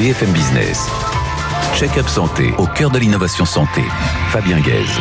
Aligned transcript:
BFM 0.00 0.32
Business. 0.32 0.88
Check-up 1.76 2.08
santé 2.08 2.54
au 2.56 2.66
cœur 2.66 2.90
de 2.90 2.98
l'innovation 2.98 3.44
santé. 3.44 3.82
Fabien 4.30 4.58
Guèze. 4.58 4.98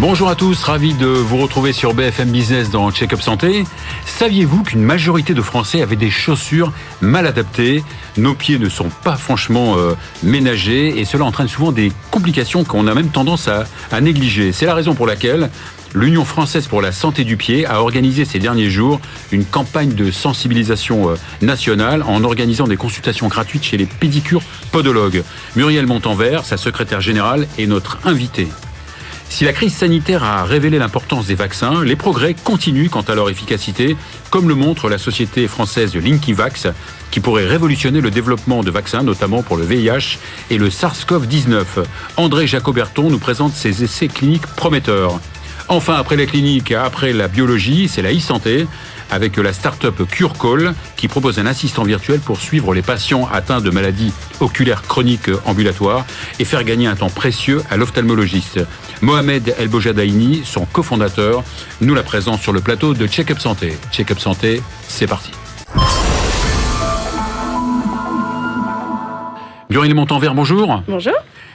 Bonjour 0.00 0.28
à 0.28 0.34
tous, 0.34 0.62
ravi 0.62 0.92
de 0.92 1.06
vous 1.06 1.38
retrouver 1.38 1.72
sur 1.72 1.94
BFM 1.94 2.28
Business 2.28 2.70
dans 2.70 2.90
Check-up 2.90 3.22
Santé. 3.22 3.64
Saviez-vous 4.04 4.64
qu'une 4.64 4.82
majorité 4.82 5.32
de 5.32 5.40
Français 5.40 5.80
avaient 5.80 5.96
des 5.96 6.10
chaussures 6.10 6.72
mal 7.00 7.26
adaptées? 7.26 7.82
Nos 8.18 8.34
pieds 8.34 8.58
ne 8.58 8.68
sont 8.68 8.90
pas 9.02 9.16
franchement 9.16 9.78
euh, 9.78 9.94
ménagés 10.22 11.00
et 11.00 11.06
cela 11.06 11.24
entraîne 11.24 11.48
souvent 11.48 11.72
des 11.72 11.90
complications 12.10 12.64
qu'on 12.64 12.86
a 12.86 12.94
même 12.94 13.08
tendance 13.08 13.48
à, 13.48 13.64
à 13.90 14.02
négliger. 14.02 14.52
C'est 14.52 14.66
la 14.66 14.74
raison 14.74 14.94
pour 14.94 15.06
laquelle 15.06 15.48
l'Union 15.94 16.24
française 16.24 16.66
pour 16.66 16.82
la 16.82 16.92
santé 16.92 17.24
du 17.24 17.36
pied 17.36 17.66
a 17.66 17.80
organisé 17.80 18.24
ces 18.24 18.38
derniers 18.38 18.70
jours 18.70 19.00
une 19.32 19.44
campagne 19.44 19.94
de 19.94 20.10
sensibilisation 20.10 21.10
euh, 21.10 21.14
nationale 21.42 22.02
en 22.02 22.24
organisant 22.24 22.66
des 22.66 22.76
consultations 22.76 23.28
gratuites 23.28 23.64
chez 23.64 23.76
les 23.76 23.86
pédicures 23.86 24.42
podologues. 24.72 25.22
Muriel 25.56 25.86
Montanvert, 25.86 26.44
sa 26.44 26.56
secrétaire 26.56 27.00
générale, 27.00 27.46
est 27.58 27.66
notre 27.66 27.98
invitée. 28.04 28.48
Si 29.28 29.44
la 29.44 29.52
crise 29.52 29.74
sanitaire 29.74 30.24
a 30.24 30.44
révélé 30.44 30.78
l'importance 30.78 31.26
des 31.26 31.34
vaccins, 31.34 31.84
les 31.84 31.96
progrès 31.96 32.34
continuent 32.34 32.88
quant 32.88 33.02
à 33.02 33.14
leur 33.14 33.28
efficacité, 33.28 33.96
comme 34.30 34.48
le 34.48 34.54
montre 34.54 34.88
la 34.88 34.98
société 34.98 35.46
française 35.48 35.94
Linkivax, 35.94 36.68
qui 37.10 37.20
pourrait 37.20 37.46
révolutionner 37.46 38.00
le 38.00 38.10
développement 38.10 38.62
de 38.62 38.70
vaccins, 38.70 39.02
notamment 39.02 39.42
pour 39.42 39.56
le 39.56 39.64
VIH 39.64 40.18
et 40.50 40.58
le 40.58 40.70
SARS-CoV-19. 40.70 41.64
André 42.16 42.46
Jacoberton 42.46 43.10
nous 43.10 43.18
présente 43.18 43.52
ses 43.52 43.84
essais 43.84 44.08
cliniques 44.08 44.46
prometteurs. 44.46 45.20
Enfin, 45.70 45.96
après 45.96 46.16
la 46.16 46.24
clinique, 46.24 46.72
après 46.72 47.12
la 47.12 47.28
biologie, 47.28 47.88
c'est 47.88 48.00
la 48.00 48.10
e-santé 48.10 48.66
avec 49.10 49.36
la 49.36 49.52
start-up 49.52 50.02
CureCall 50.10 50.74
qui 50.96 51.08
propose 51.08 51.38
un 51.38 51.44
assistant 51.44 51.82
virtuel 51.82 52.20
pour 52.20 52.40
suivre 52.40 52.72
les 52.72 52.80
patients 52.80 53.28
atteints 53.30 53.60
de 53.60 53.70
maladies 53.70 54.12
oculaires 54.40 54.82
chroniques 54.82 55.30
ambulatoires 55.44 56.06
et 56.38 56.46
faire 56.46 56.64
gagner 56.64 56.86
un 56.86 56.96
temps 56.96 57.10
précieux 57.10 57.62
à 57.70 57.76
l'ophtalmologiste. 57.76 58.60
Mohamed 59.02 59.54
El 59.58 59.68
Bojadaini, 59.68 60.42
son 60.44 60.64
cofondateur, 60.64 61.44
nous 61.82 61.94
la 61.94 62.02
présente 62.02 62.40
sur 62.40 62.52
le 62.52 62.60
plateau 62.60 62.94
de 62.94 63.06
Check-up 63.06 63.38
Santé. 63.38 63.76
Check-up 63.92 64.18
Santé, 64.18 64.62
c'est 64.88 65.06
parti. 65.06 65.32
Muriel 69.68 69.94
Montanvert, 69.94 70.34
bonjour. 70.34 70.82
Bonjour. 70.88 71.12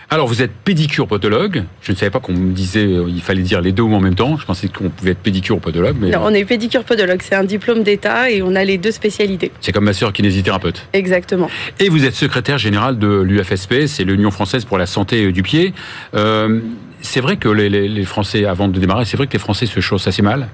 Alors, 0.10 0.28
vous 0.28 0.42
êtes 0.42 0.52
pédicure 0.52 1.08
podologue. 1.08 1.64
Je 1.82 1.92
ne 1.92 1.98
savais 1.98 2.10
pas 2.10 2.20
qu'on 2.20 2.34
me 2.34 2.54
disait 2.54 2.86
euh, 2.86 3.06
il 3.08 3.22
fallait 3.22 3.42
dire 3.42 3.62
les 3.62 3.72
deux 3.72 3.84
en 3.84 4.00
même 4.00 4.16
temps. 4.16 4.38
Je 4.38 4.46
pensais 4.46 4.68
qu'on 4.68 4.90
pouvait 4.90 5.12
être 5.12 5.20
pédicure 5.20 5.60
podologue. 5.60 5.96
Mais... 6.00 6.10
Non, 6.10 6.20
on 6.24 6.34
est 6.34 6.46
pédicure 6.46 6.84
podologue. 6.84 7.22
C'est 7.24 7.36
un 7.36 7.44
diplôme 7.44 7.84
d'État 7.84 8.30
et 8.30 8.42
on 8.42 8.56
a 8.56 8.64
les 8.64 8.78
deux 8.78 8.92
spécialités. 8.92 9.52
C'est 9.62 9.72
comme 9.72 9.86
ma 9.86 9.94
sœur 9.94 10.14
kinésithérapeute. 10.14 10.88
Exactement. 10.94 11.50
Et 11.80 11.90
vous 11.90 12.06
êtes 12.06 12.16
secrétaire 12.16 12.58
général 12.58 12.98
de 12.98 13.22
l'UFSP, 13.22 13.88
c'est 13.88 14.04
l'Union 14.04 14.32
française 14.32 14.66
pour 14.66 14.78
la 14.78 14.86
santé 14.86 15.32
du 15.32 15.44
pied. 15.44 15.74
Euh, 16.16 16.60
c'est 17.02 17.20
vrai 17.20 17.38
que 17.38 17.50
les, 17.50 17.70
les, 17.70 17.90
les, 17.90 18.06
Français, 18.06 18.46
avant 18.46 18.68
de 18.68 18.80
démarrer, 18.80 19.06
c'est 19.06 19.18
vrai 19.18 19.28
que 19.28 19.34
les 19.34 19.40
Français 19.40 19.66
se 19.66 19.80
chaussent 19.82 20.08
assez 20.08 20.22
mal? 20.22 20.48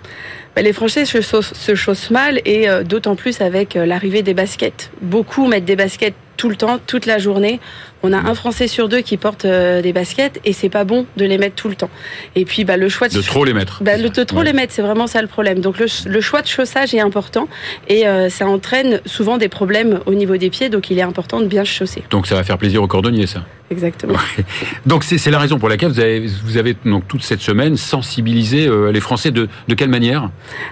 Les 0.58 0.74
Français 0.74 1.06
se, 1.06 1.22
se 1.22 1.76
chaussent 1.76 2.12
mal 2.12 2.42
et 2.46 2.70
euh, 2.70 2.84
d'autant 2.84 3.16
plus 3.16 3.40
avec 3.42 3.76
euh, 3.76 3.86
l'arrivée 3.86 4.24
des 4.24 4.34
baskets. 4.34 4.92
Beaucoup 5.02 5.48
mettent 5.48 5.66
des 5.66 5.76
baskets 5.76 6.16
tout 6.40 6.48
le 6.48 6.56
temps, 6.56 6.80
toute 6.88 7.06
la 7.06 7.18
journée. 7.18 7.60
On 8.02 8.14
a 8.14 8.18
un 8.18 8.34
Français 8.34 8.70
sur 8.70 8.88
deux 8.88 9.02
qui 9.02 9.18
porte 9.18 9.44
euh, 9.44 9.82
des 9.82 9.92
baskets 9.92 10.40
et 10.46 10.54
c'est 10.54 10.70
pas 10.70 10.86
bon 10.86 11.06
de 11.18 11.26
les 11.26 11.38
mettre 11.38 11.56
tout 11.56 11.68
le 11.68 11.76
temps. 11.76 11.90
Et 12.38 12.46
puis 12.46 12.64
bah, 12.64 12.78
le 12.78 12.88
choix 12.88 13.10
de, 13.10 13.16
de 13.16 13.22
trop 13.22 13.44
les 13.44 13.52
mettre. 13.54 13.84
Bah, 13.84 13.98
de 13.98 14.24
trop 14.24 14.40
ouais. 14.40 14.46
les 14.46 14.54
mettre, 14.54 14.72
c'est 14.72 14.82
vraiment 14.82 15.06
ça 15.06 15.22
le 15.22 15.28
problème. 15.28 15.60
Donc 15.60 15.78
le, 15.80 15.88
le, 16.06 16.22
choix 16.22 16.42
de 16.42 16.48
chaussage 16.48 16.96
est 16.96 17.02
important 17.02 17.50
et 17.90 18.08
euh, 18.08 18.30
ça 18.30 18.48
entraîne 18.48 19.02
souvent 19.06 19.38
des 19.38 19.50
problèmes 19.50 20.00
au 20.06 20.14
niveau 20.14 20.38
des 20.38 20.50
pieds. 20.50 20.70
Donc 20.70 20.90
il 20.90 20.98
est 20.98 21.02
important 21.02 21.42
de 21.42 21.46
bien 21.46 21.66
se 21.66 21.72
chausser. 21.72 22.04
Donc 22.10 22.26
ça 22.26 22.36
va 22.36 22.44
faire 22.44 22.58
plaisir 22.58 22.82
aux 22.82 22.88
cordonniers, 22.88 23.28
ça. 23.28 23.44
Exactement. 23.70 24.14
Ouais. 24.14 24.46
Donc 24.86 25.04
c'est 25.04 25.30
la 25.30 25.40
raison 25.40 25.60
pour 25.60 25.68
laquelle 25.68 25.90
vous 25.90 26.00
avez, 26.00 26.26
vous 26.46 26.56
avez 26.56 26.76
donc 26.86 27.06
toute 27.10 27.22
cette 27.22 27.42
semaine 27.42 27.76
sensibilisé 27.76 28.66
euh, 28.66 28.94
les 28.94 29.02
Français 29.02 29.32
de, 29.32 29.50
de 29.68 29.76
quelle 29.76 29.90
manière? 29.90 30.30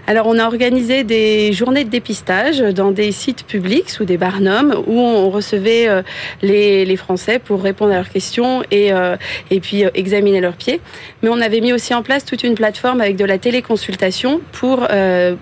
Alors 0.07 0.27
on 0.27 0.39
a 0.39 0.45
organisé 0.45 1.03
des 1.03 1.53
journées 1.53 1.83
de 1.83 1.89
dépistage 1.89 2.59
dans 2.59 2.91
des 2.91 3.11
sites 3.11 3.45
publics 3.45 3.89
sous 3.89 4.05
des 4.05 4.17
barnums 4.17 4.75
où 4.87 4.99
on 4.99 5.29
recevait 5.29 5.87
euh, 5.87 6.01
les, 6.41 6.85
les, 6.85 6.97
Français 6.97 7.39
pour 7.39 7.61
répondre 7.61 7.91
à 7.91 7.95
leurs 7.95 8.09
questions 8.09 8.63
et, 8.71 8.91
euh, 8.91 9.15
et 9.51 9.59
puis 9.59 9.85
euh, 9.85 9.89
examiner 9.93 10.41
leurs 10.41 10.55
pieds. 10.55 10.81
Mais 11.21 11.29
on 11.29 11.39
avait 11.41 11.61
mis 11.61 11.73
aussi 11.73 11.93
en 11.93 12.01
place 12.01 12.25
toute 12.25 12.43
une 12.43 12.55
plateforme 12.55 13.01
avec 13.01 13.17
de 13.17 13.25
la 13.25 13.37
téléconsultation 13.37 14.41
pour 14.51 14.87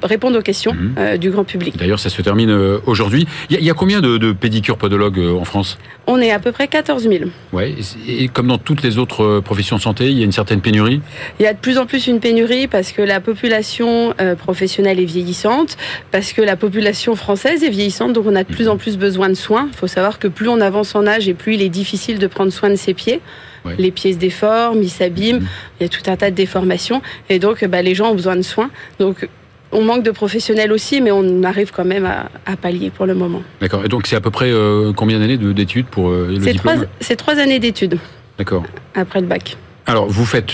répondre 0.03 0.37
aux 0.37 0.41
questions 0.41 0.73
mmh. 0.73 1.17
du 1.17 1.29
grand 1.29 1.43
public. 1.43 1.77
D'ailleurs 1.77 1.99
ça 1.99 2.09
se 2.09 2.21
termine 2.21 2.51
aujourd'hui. 2.85 3.27
Il 3.49 3.59
y, 3.59 3.63
y, 3.63 3.69
a 3.69 3.73
combien 3.73 4.01
de, 4.01 4.17
de 4.17 4.31
pédicures 4.31 4.77
podologues 4.77 5.19
en 5.19 5.45
France? 5.45 5.77
On 6.07 6.19
est 6.19 6.31
à 6.31 6.39
peu 6.39 6.51
près 6.51 6.67
14 6.67 7.03
000. 7.03 7.25
Ouais, 7.53 7.75
et 8.07 8.27
comme 8.27 8.47
dans 8.47 8.57
toutes 8.57 8.83
les 8.83 8.97
autres 8.97 9.39
professions 9.39 9.77
de 9.77 9.81
santé, 9.81 10.09
il 10.09 10.17
y 10.17 10.21
a 10.21 10.25
une 10.25 10.31
certaine 10.31 10.61
pénurie? 10.61 11.01
Il 11.39 11.43
y 11.43 11.47
a 11.47 11.53
de 11.53 11.59
plus 11.59 11.77
en 11.77 11.85
plus 11.85 12.07
une 12.07 12.19
pénurie 12.19 12.67
parce 12.67 12.91
que 12.91 13.01
la 13.01 13.19
population 13.19 14.13
euh, 14.19 14.35
professionnelle 14.35 14.99
est 14.99 15.05
vieillissante, 15.05 15.77
parce 16.11 16.33
que 16.33 16.41
la 16.41 16.55
population 16.55 17.15
française 17.15 17.63
est 17.63 17.69
vieillissante, 17.69 18.13
donc 18.13 18.25
on 18.27 18.35
a 18.35 18.43
de 18.43 18.53
plus 18.53 18.67
en 18.67 18.77
plus 18.77 18.97
besoin 18.97 19.29
de 19.29 19.33
soins. 19.33 19.67
Il 19.71 19.77
faut 19.77 19.87
savoir 19.87 20.19
que 20.19 20.27
plus 20.27 20.49
on 20.49 20.61
avance 20.61 20.95
en 20.95 21.07
âge 21.07 21.27
et 21.27 21.33
plus 21.33 21.55
il 21.55 21.61
est 21.61 21.69
difficile 21.69 22.19
de 22.19 22.27
prendre 22.27 22.51
soin 22.51 22.69
de 22.69 22.75
ses 22.75 22.93
pieds. 22.93 23.21
Ouais. 23.63 23.75
Les 23.77 23.91
pieds 23.91 24.13
se 24.13 24.17
déforment, 24.17 24.83
ils 24.83 24.89
s'abîment, 24.89 25.39
mmh. 25.39 25.47
il 25.79 25.83
y 25.83 25.85
a 25.85 25.89
tout 25.89 26.09
un 26.09 26.15
tas 26.15 26.29
de 26.29 26.35
déformations, 26.35 27.01
et 27.29 27.39
donc 27.39 27.65
bah, 27.65 27.81
les 27.81 27.95
gens 27.95 28.11
ont 28.11 28.15
besoin 28.15 28.35
de 28.35 28.43
soins. 28.43 28.69
Donc 28.99 29.27
on 29.71 29.83
manque 29.83 30.03
de 30.03 30.11
professionnels 30.11 30.71
aussi, 30.71 31.01
mais 31.01 31.11
on 31.11 31.43
arrive 31.43 31.71
quand 31.71 31.83
même 31.85 32.05
à, 32.05 32.29
à 32.45 32.55
pallier 32.55 32.91
pour 32.91 33.05
le 33.05 33.15
moment. 33.15 33.41
D'accord. 33.59 33.83
Et 33.83 33.87
donc 33.87 34.07
c'est 34.07 34.15
à 34.15 34.21
peu 34.21 34.31
près 34.31 34.49
euh, 34.51 34.93
combien 34.93 35.19
d'années 35.19 35.37
d'études 35.37 35.87
pour 35.87 36.09
euh, 36.09 36.27
le 36.29 36.37
diplôme 36.37 36.85
C'est 37.01 37.15
trois 37.15 37.39
années 37.39 37.59
d'études. 37.59 37.97
D'accord. 38.37 38.63
Après 38.93 39.19
le 39.19 39.27
bac. 39.27 39.57
Alors 39.85 40.07
vous 40.07 40.25
faites 40.25 40.51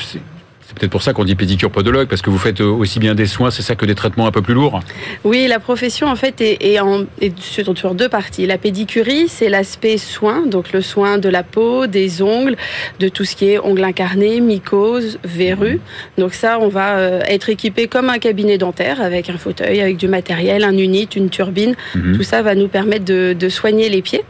c'est 0.71 0.79
peut-être 0.79 0.91
pour 0.91 1.03
ça 1.03 1.11
qu'on 1.11 1.25
dit 1.25 1.35
pédicure 1.35 1.69
podologue, 1.69 2.07
parce 2.07 2.21
que 2.21 2.29
vous 2.29 2.37
faites 2.37 2.61
aussi 2.61 2.99
bien 2.99 3.13
des 3.13 3.25
soins, 3.25 3.51
c'est 3.51 3.61
ça, 3.61 3.75
que 3.75 3.85
des 3.85 3.93
traitements 3.93 4.25
un 4.25 4.31
peu 4.31 4.41
plus 4.41 4.53
lourds 4.53 4.79
Oui, 5.25 5.45
la 5.49 5.59
profession, 5.59 6.07
en 6.07 6.15
fait, 6.15 6.39
est, 6.39 6.65
est, 6.65 6.79
en, 6.79 7.03
est 7.19 7.37
sur, 7.41 7.93
deux 7.93 8.07
parties. 8.07 8.45
La 8.45 8.57
pédicurie, 8.57 9.27
c'est 9.27 9.49
l'aspect 9.49 9.97
soin, 9.97 10.45
donc 10.45 10.71
le 10.71 10.81
soin 10.81 11.17
de 11.17 11.27
la 11.27 11.43
peau, 11.43 11.87
des 11.87 12.21
ongles, 12.21 12.55
de 13.01 13.09
tout 13.09 13.25
ce 13.25 13.35
qui 13.35 13.49
est 13.49 13.59
ongles 13.59 13.83
incarnés, 13.83 14.39
mycoses, 14.39 15.19
verrues. 15.25 15.81
Donc 16.17 16.33
ça, 16.33 16.57
on 16.61 16.69
va 16.69 16.95
euh, 16.95 17.21
être 17.27 17.49
équipé 17.49 17.87
comme 17.87 18.09
un 18.09 18.19
cabinet 18.19 18.57
dentaire, 18.57 19.01
avec 19.01 19.29
un 19.29 19.37
fauteuil, 19.37 19.81
avec 19.81 19.97
du 19.97 20.07
matériel, 20.07 20.63
un 20.63 20.77
unit, 20.77 21.09
une 21.17 21.29
turbine. 21.29 21.75
Mhm. 21.95 22.15
Tout 22.15 22.23
ça 22.23 22.41
va 22.43 22.55
nous 22.55 22.69
permettre 22.69 23.03
de, 23.03 23.35
de 23.37 23.49
soigner 23.49 23.89
les 23.89 24.01
pieds. 24.01 24.23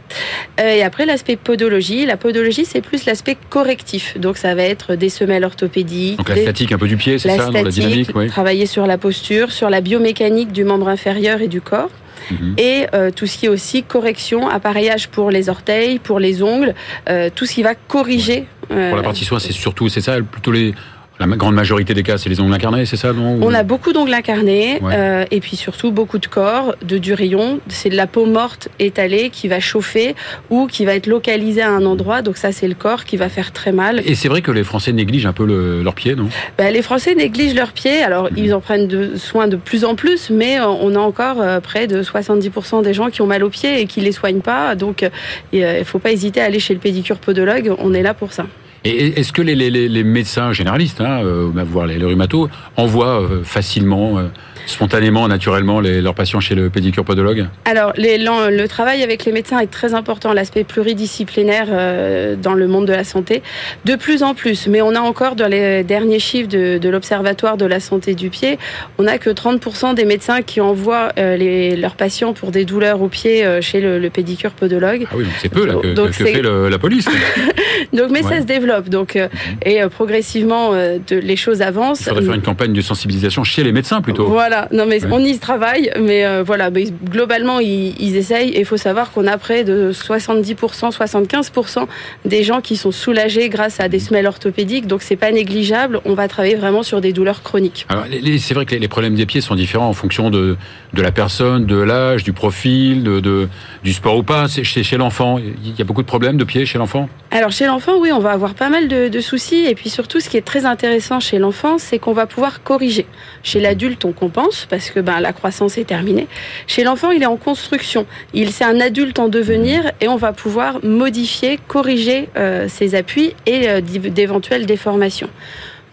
Euh, 0.60 0.74
et 0.74 0.82
après, 0.82 1.06
l'aspect 1.06 1.36
podologie. 1.36 2.08
La 2.08 2.18
podologie, 2.18 2.66
c'est 2.66 2.82
plus 2.82 3.06
l'aspect 3.06 3.38
correctif. 3.52 4.18
Donc 4.18 4.38
ça 4.38 4.56
va 4.56 4.64
être 4.64 4.96
des 4.96 5.10
semelles 5.10 5.44
orthopédiques, 5.44 6.20
la 6.36 6.42
statique 6.42 6.72
un 6.72 6.78
peu 6.78 6.88
du 6.88 6.98
pied, 6.98 7.18
c'est 7.18 7.30
ça, 7.30 7.36
statique, 7.36 7.54
dans 7.54 7.64
la 7.64 7.70
dynamique 7.70 8.10
oui. 8.16 8.28
Travailler 8.28 8.66
sur 8.66 8.86
la 8.86 8.98
posture, 8.98 9.52
sur 9.52 9.70
la 9.70 9.82
biomécanique 9.82 10.52
du 10.52 10.64
membre 10.64 10.88
inférieur 10.88 11.42
et 11.42 11.48
du 11.48 11.62
corps. 11.62 11.90
Mhm. 12.30 12.38
Mmh. 12.38 12.56
Et 12.60 12.88
euh, 12.94 13.12
tout 13.12 13.26
ce 13.26 13.38
qui 13.38 13.46
est 13.48 13.50
aussi 13.50 13.84
correction, 13.84 14.48
appareillage 14.48 15.10
pour 15.10 15.32
les 15.32 15.50
orteils, 15.50 16.00
pour 16.00 16.20
les 16.20 16.44
ongles, 16.44 16.76
euh, 17.10 17.30
tout 17.34 17.46
ce 17.46 17.54
qui 17.54 17.64
va 17.64 17.76
corriger. 17.76 18.46
Euh, 18.72 18.90
pour 18.90 18.98
la 18.98 19.04
partie 19.04 19.26
soin, 19.26 19.40
c'est 19.40 19.54
surtout, 19.54 19.90
c'est 19.90 20.02
ça, 20.02 20.18
plutôt 20.22 20.52
les, 20.52 20.74
la 21.22 21.38
grande 21.38 21.56
majorité 21.56 21.94
des 21.94 22.04
cas, 22.04 22.18
c'est 22.18 22.30
les 22.30 22.40
ongles 22.40 22.54
incarnés, 22.54 22.86
c'est 22.86 22.98
ça 22.98 23.14
non 23.14 23.38
On 23.42 23.54
a 23.54 23.64
beaucoup 23.64 23.94
d'ongles 23.94 24.14
incarnés 24.14 24.80
ouais. 24.82 24.94
euh, 24.96 25.26
et 25.32 25.40
puis 25.40 25.56
surtout 25.56 25.92
beaucoup 25.92 26.18
de 26.18 26.26
corps, 26.26 26.76
de 26.82 26.98
durion. 26.98 27.60
C'est 27.68 27.90
de 27.90 27.96
la 27.96 28.08
peau 28.08 28.26
morte 28.26 28.70
étalée 28.80 29.30
qui 29.30 29.48
va 29.48 29.60
chauffer 29.60 30.16
ou 30.50 30.68
qui 30.68 30.86
va 30.86 30.96
être 30.96 31.08
localisée 31.08 31.62
à 31.62 31.70
un 31.70 31.86
endroit. 31.86 32.22
Donc 32.22 32.38
ça, 32.38 32.52
c'est 32.52 32.68
le 32.68 32.74
corps 32.74 33.06
qui 33.06 33.18
va 33.18 33.30
faire 33.30 33.52
très 33.52 33.72
mal. 33.72 34.02
Et 34.06 34.16
c'est 34.16 34.28
vrai 34.30 34.42
que 34.42 34.52
les 34.52 34.64
Français 34.64 34.92
négligent 34.94 35.28
un 35.28 35.34
peu 35.34 35.46
le, 35.46 35.84
leurs 35.84 35.96
pieds, 35.96 36.16
non? 36.16 36.30
Ben, 36.58 36.74
Les 36.74 36.82
Français 36.82 37.16
négligent 37.16 37.56
leurs 37.56 37.74
pieds. 37.74 38.02
Alors 38.02 38.26
mmh. 38.26 38.38
ils 38.38 38.54
en 38.54 38.62
prennent 38.62 38.88
de, 38.88 39.16
soin 39.16 39.48
de 39.48 39.56
plus 39.56 39.86
en 39.86 39.96
plus, 39.96 40.30
mais 40.30 40.60
on 40.60 40.96
a 40.96 41.00
encore 41.00 41.42
euh, 41.42 41.60
près 41.60 41.88
de 41.88 42.02
70% 42.02 42.84
des 42.84 42.94
gens 42.94 43.10
qui 43.10 43.22
ont 43.22 43.28
mal 43.28 43.44
aux 43.44 43.50
pieds 43.50 43.80
et 43.82 43.86
qui 43.86 44.02
les 44.02 44.12
soignent 44.12 44.42
pas. 44.42 44.76
Donc 44.76 45.08
il 45.54 45.62
ne 45.62 45.84
faut 45.84 46.00
pas 46.00 46.12
hésiter 46.12 46.42
à 46.42 46.46
aller 46.46 46.60
chez 46.60 46.74
le 46.74 46.80
pédicure 46.80 47.18
podologue. 47.18 47.74
On 47.80 47.94
est 47.94 48.04
là 48.04 48.14
pour 48.14 48.34
ça. 48.34 48.46
Et 48.84 49.20
est-ce 49.20 49.32
que 49.32 49.42
les, 49.42 50.04
médecins 50.04 50.54
généralistes, 50.54 51.02
hein, 51.02 51.24
euh, 51.24 51.52
voire 51.66 51.86
les, 51.86 52.00
les 52.00 52.06
rhumatos, 52.06 52.50
envoient 52.78 53.22
euh, 53.22 53.44
facilement, 53.44 54.18
euh, 54.18 54.28
spontanément, 54.66 55.28
naturellement 55.28 55.80
les, 55.80 56.02
leurs 56.02 56.16
patients 56.16 56.40
chez 56.40 56.56
le 56.56 56.70
pédicure 56.70 57.04
podologue 57.06 57.48
Alors, 57.66 57.94
les, 57.98 58.18
le 58.18 58.66
travail 58.68 59.04
avec 59.04 59.26
les 59.26 59.32
médecins 59.32 59.60
est 59.60 59.72
très 59.72 59.94
important, 59.94 60.34
l'aspect 60.34 60.64
pluridisciplinaire 60.64 61.68
euh, 61.70 62.36
dans 62.36 62.54
le 62.54 62.68
monde 62.68 62.86
de 62.88 62.94
la 62.94 63.04
santé, 63.04 63.42
de 63.86 63.96
plus 63.96 64.24
en 64.24 64.34
plus. 64.34 64.68
Mais 64.68 64.82
on 64.82 64.96
a 64.96 65.00
encore, 65.00 65.36
dans 65.36 65.48
les 65.48 65.84
derniers 65.84 66.20
chiffres 66.20 66.50
de, 66.50 66.78
de 66.78 66.90
l'Observatoire 66.90 67.58
de 67.58 67.66
la 67.66 67.80
santé 67.80 68.14
du 68.14 68.30
pied, 68.30 68.58
on 68.98 69.04
n'a 69.04 69.18
que 69.18 69.30
30% 69.30 69.94
des 69.96 70.06
médecins 70.06 70.42
qui 70.42 70.62
envoient 70.62 71.12
euh, 71.18 71.38
les, 71.38 71.76
leurs 71.76 71.96
patients 71.96 72.34
pour 72.34 72.52
des 72.52 72.66
douleurs 72.66 73.02
au 73.02 73.08
pied 73.08 73.46
euh, 73.46 73.62
chez 73.62 73.82
le, 73.82 74.00
le 74.00 74.10
pédicure 74.10 74.52
podologue. 74.52 75.06
Ah 75.12 75.16
oui, 75.18 75.26
c'est 75.40 75.50
peu 75.50 75.66
là, 75.66 75.76
que, 75.76 75.94
donc, 75.94 76.08
que 76.10 76.14
fait 76.26 76.42
le, 76.42 76.70
la 76.70 76.80
police. 76.80 77.08
Donc, 77.94 78.10
mais 78.12 78.22
ça 78.22 78.40
se 78.40 78.46
développe. 78.46 78.90
Donc, 78.90 79.16
Mhm. 79.16 79.30
et 79.66 79.82
progressivement, 79.90 80.72
de, 80.74 81.16
les 81.18 81.36
choses 81.36 81.62
avancent. 81.62 82.02
Il 82.02 82.06
faudrait 82.06 82.24
faire 82.24 82.34
une 82.36 82.42
campagne 82.42 82.74
de 82.74 82.82
sensibilisation 82.82 83.44
chez 83.44 83.64
les 83.64 83.72
médecins 83.72 84.02
plutôt. 84.02 84.28
Voilà, 84.28 84.51
non 84.72 84.86
mais 84.86 85.04
Ouais. 85.04 85.10
on 85.12 85.20
y 85.20 85.38
travaille, 85.40 85.92
mais 86.00 86.26
euh, 86.26 86.44
voilà, 86.44 86.70
mais 86.70 86.86
globalement 87.10 87.60
ils, 87.60 87.96
ils 88.00 88.16
essayent 88.16 88.50
et 88.50 88.60
il 88.60 88.66
faut 88.66 88.78
savoir 88.78 89.12
qu'on 89.12 89.26
a 89.28 89.38
près 89.38 89.64
de 89.64 89.92
70%, 89.94 90.56
75% 90.96 91.88
des 92.26 92.44
gens 92.44 92.62
qui 92.62 92.76
sont 92.78 92.92
soulagés 92.92 93.50
grâce 93.50 93.80
à 93.80 93.88
des 93.90 94.00
semelles 94.00 94.28
orthopédiques, 94.28 94.88
donc 94.88 95.02
c'est 95.02 95.16
pas 95.16 95.32
négligeable, 95.32 96.00
on 96.06 96.14
va 96.14 96.28
travailler 96.28 96.56
vraiment 96.56 96.84
sur 96.84 97.02
des 97.02 97.14
douleurs 97.14 97.42
chroniques. 97.44 97.86
Alors, 97.90 98.06
c'est 98.40 98.54
vrai 98.54 98.66
que 98.66 98.76
les, 98.76 98.88
problèmes 98.88 99.16
des 99.16 99.26
pieds 99.26 99.42
sont 99.42 99.56
différents 99.56 99.88
en 99.88 99.94
fonction 99.94 100.30
de, 100.30 100.58
de 100.94 101.02
la 101.02 101.12
personne, 101.12 101.66
de 101.66 101.78
l'âge, 101.78 102.24
du 102.24 102.34
profil, 102.34 103.04
de, 103.04 103.20
de- 103.20 103.48
du 103.84 103.94
sport 103.94 104.18
ou 104.18 104.24
pas. 104.24 104.48
Chez, 104.48 104.64
chez 104.84 104.98
l'enfant, 104.98 105.38
il 105.40 105.76
y 105.78 105.82
a 105.82 105.86
beaucoup 105.86 106.02
de 106.02 106.08
problèmes 106.08 106.38
de 106.38 106.44
pieds 106.44 106.66
chez 106.66 106.78
l'enfant? 106.78 107.10
Alors 107.32 107.52
chez 107.52 107.66
l'enfant, 107.66 107.94
oui, 108.00 108.12
on 108.12 108.20
va 108.20 108.32
avoir 108.32 108.54
pas 108.54 108.70
mal 108.70 108.88
de, 108.88 109.08
de 109.08 109.20
soucis 109.22 109.66
et 109.68 109.76
puis 109.76 109.90
surtout 109.90 110.20
ce 110.20 110.30
qui 110.30 110.38
est 110.38 110.42
très 110.46 110.66
intéressant 110.66 111.20
chez 111.20 111.40
l'enfant, 111.40 111.78
c'est 111.78 111.98
qu'on 112.00 112.14
va 112.14 112.26
pouvoir 112.26 112.64
corriger. 112.64 113.06
Chez 113.44 113.60
l'adulte, 113.60 114.06
on 114.06 114.12
compense 114.12 114.68
parce 114.70 114.90
que 114.90 115.00
ben, 115.00 115.20
la 115.20 115.34
croissance 115.34 115.78
est 115.78 115.86
terminée. 115.86 116.28
Chez 116.68 116.84
l'enfant, 116.84 117.12
il 117.12 117.24
est 117.24 117.28
en 117.28 117.38
construction. 117.38 118.06
Il 118.34 118.52
c'est 118.52 118.64
un 118.64 118.80
adulte 118.80 119.20
en 119.20 119.30
devenir 119.30 119.92
et 120.02 120.08
on 120.08 120.18
va 120.18 120.34
pouvoir 120.34 120.84
modifier, 120.84 121.60
corriger 121.68 122.30
euh, 122.38 122.68
ses 122.68 122.96
appuis 122.96 123.34
et 123.46 123.70
euh, 123.70 123.82
d'éventuelles 123.82 124.66
déformations. 124.66 125.30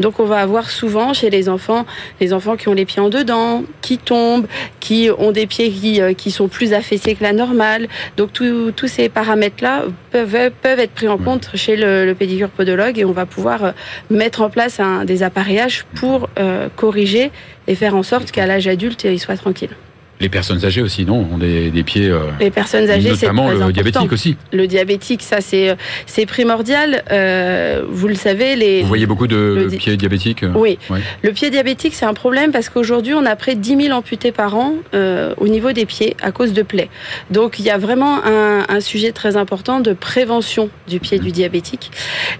Donc 0.00 0.20
on 0.20 0.24
va 0.24 0.38
avoir 0.38 0.70
souvent 0.70 1.12
chez 1.12 1.30
les 1.30 1.48
enfants, 1.48 1.86
les 2.20 2.32
enfants 2.32 2.56
qui 2.56 2.68
ont 2.68 2.74
les 2.74 2.84
pieds 2.84 3.00
en 3.00 3.08
dedans, 3.08 3.64
qui 3.82 3.98
tombent, 3.98 4.46
qui 4.80 5.10
ont 5.18 5.32
des 5.32 5.46
pieds 5.46 5.70
qui, 5.70 6.00
euh, 6.00 6.14
qui 6.14 6.30
sont 6.30 6.48
plus 6.48 6.72
affaissés 6.72 7.14
que 7.14 7.22
la 7.22 7.32
normale. 7.32 7.88
Donc 8.16 8.30
tous 8.32 8.86
ces 8.86 9.08
paramètres-là 9.08 9.84
peuvent, 10.10 10.50
peuvent 10.62 10.80
être 10.80 10.92
pris 10.92 11.08
en 11.08 11.18
compte 11.18 11.50
chez 11.54 11.76
le, 11.76 12.06
le 12.06 12.14
pédicure 12.14 12.50
podologue 12.50 12.98
et 12.98 13.04
on 13.04 13.12
va 13.12 13.26
pouvoir 13.26 13.64
euh, 13.64 13.72
mettre 14.10 14.42
en 14.42 14.50
place 14.50 14.80
un, 14.80 15.04
des 15.04 15.22
appareillages 15.22 15.84
pour 15.94 16.28
euh, 16.38 16.68
corriger 16.76 17.30
et 17.66 17.74
faire 17.74 17.94
en 17.94 18.02
sorte 18.02 18.30
qu'à 18.30 18.46
l'âge 18.46 18.66
adulte, 18.66 19.04
ils 19.04 19.20
soient 19.20 19.36
tranquilles. 19.36 19.76
Les 20.20 20.28
personnes 20.28 20.64
âgées 20.64 20.82
aussi, 20.82 21.04
non 21.04 21.26
Ont 21.32 21.38
des, 21.38 21.70
des 21.70 21.82
pieds, 21.84 22.08
euh, 22.08 22.18
Les 22.40 22.50
personnes 22.50 22.88
âgées, 22.90 23.10
c'est 23.10 23.26
très 23.26 23.26
notamment 23.28 23.48
le 23.50 23.56
important. 23.56 23.70
diabétique 23.72 24.12
aussi. 24.12 24.36
Le 24.52 24.66
diabétique, 24.66 25.22
ça 25.22 25.40
c'est 25.40 25.76
c'est 26.06 26.26
primordial. 26.26 27.04
Euh, 27.12 27.84
vous 27.88 28.08
le 28.08 28.14
savez, 28.14 28.56
les 28.56 28.82
Vous 28.82 28.88
voyez 28.88 29.06
beaucoup 29.06 29.26
de 29.26 29.68
pieds 29.78 29.96
diabétiques 29.96 30.42
euh, 30.42 30.52
Oui, 30.54 30.78
Ouais. 30.90 31.00
le 31.22 31.30
pied 31.32 31.50
diabétique, 31.50 31.94
c'est 31.94 32.04
un 32.06 32.14
problème 32.14 32.50
parce 32.52 32.68
qu'aujourd'hui, 32.68 33.14
on 33.14 33.24
a 33.26 33.36
près 33.36 33.54
de 33.54 33.60
10 33.60 33.84
000 33.84 33.96
amputés 33.96 34.32
par 34.32 34.56
an 34.56 34.74
euh, 34.94 35.34
au 35.38 35.48
niveau 35.48 35.72
des 35.72 35.86
pieds 35.86 36.16
à 36.22 36.32
cause 36.32 36.52
de 36.52 36.62
plaies. 36.62 36.88
Donc, 37.30 37.58
il 37.58 37.64
y 37.64 37.70
a 37.70 37.78
vraiment 37.78 38.24
un, 38.24 38.64
un 38.68 38.80
sujet 38.80 39.12
très 39.12 39.36
important 39.36 39.80
de 39.80 39.92
prévention 39.92 40.70
du 40.88 40.98
pied 41.00 41.18
du 41.18 41.30
diabétique. 41.30 41.90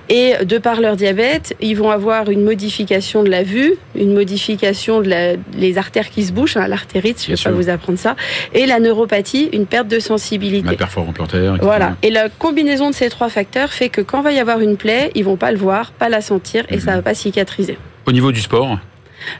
Et 0.09 0.33
de 0.45 0.59
par 0.59 0.81
leur 0.81 0.97
diabète, 0.97 1.55
ils 1.61 1.75
vont 1.77 1.91
avoir 1.91 2.31
une 2.31 2.43
modification 2.43 3.23
de 3.23 3.31
la 3.31 3.43
vue, 3.43 3.75
une 3.95 4.15
modification 4.15 5.01
de 5.01 5.09
la, 5.09 5.33
les 5.57 5.79
artères 5.79 6.11
qui 6.11 6.25
se 6.25 6.33
bouchent, 6.33 6.57
hein, 6.57 6.67
l'artérite, 6.69 7.19
je 7.25 7.31
ne 7.33 7.37
vais 7.37 7.43
pas 7.43 7.51
sûr. 7.51 7.68
Vous 7.69 7.75
apprendre 7.75 7.99
ça, 7.99 8.17
et 8.55 8.67
la 8.67 8.81
neuropathie, 8.81 9.49
une 9.53 9.67
perte 9.67 9.89
de 9.89 10.01
sensibilité. 10.01 10.65
Mal 10.67 10.77
perforant 10.77 11.13
plantaire. 11.13 11.55
etc. 11.55 11.59
Voilà. 11.63 11.97
Et 12.03 12.11
la 12.11 12.29
combinaison 12.29 12.91
de 12.91 12.95
ces 12.95 13.09
trois 13.11 13.29
facteurs 13.29 13.73
fait 13.73 13.89
que 13.89 14.01
quand 14.01 14.23
va 14.23 14.33
y 14.33 14.39
avoir 14.39 14.61
une 14.61 14.77
plaie, 14.77 15.11
ils 15.15 15.25
vont 15.25 15.37
pas 15.37 15.53
le 15.53 15.59
voir, 15.59 15.93
pas 15.93 16.09
la 16.09 16.21
sentir 16.21 16.65
et 16.69 16.79
ça 16.81 16.97
va 16.97 17.03
pas 17.03 17.15
cicatriser. 17.15 17.79
Au 18.07 18.13
niveau 18.13 18.33
du 18.33 18.41
sport, 18.41 18.79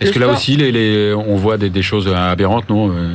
est-ce 0.01 0.11
que 0.13 0.19
là 0.19 0.29
aussi, 0.29 0.57
les, 0.57 0.71
les- 0.73 1.15
on 1.15 1.37
voit 1.37 1.57
des, 1.57 1.71
des 1.71 1.83
choses 1.83 2.09
aberrantes, 2.09 2.69
non 2.69 2.91
Euh, 2.91 3.15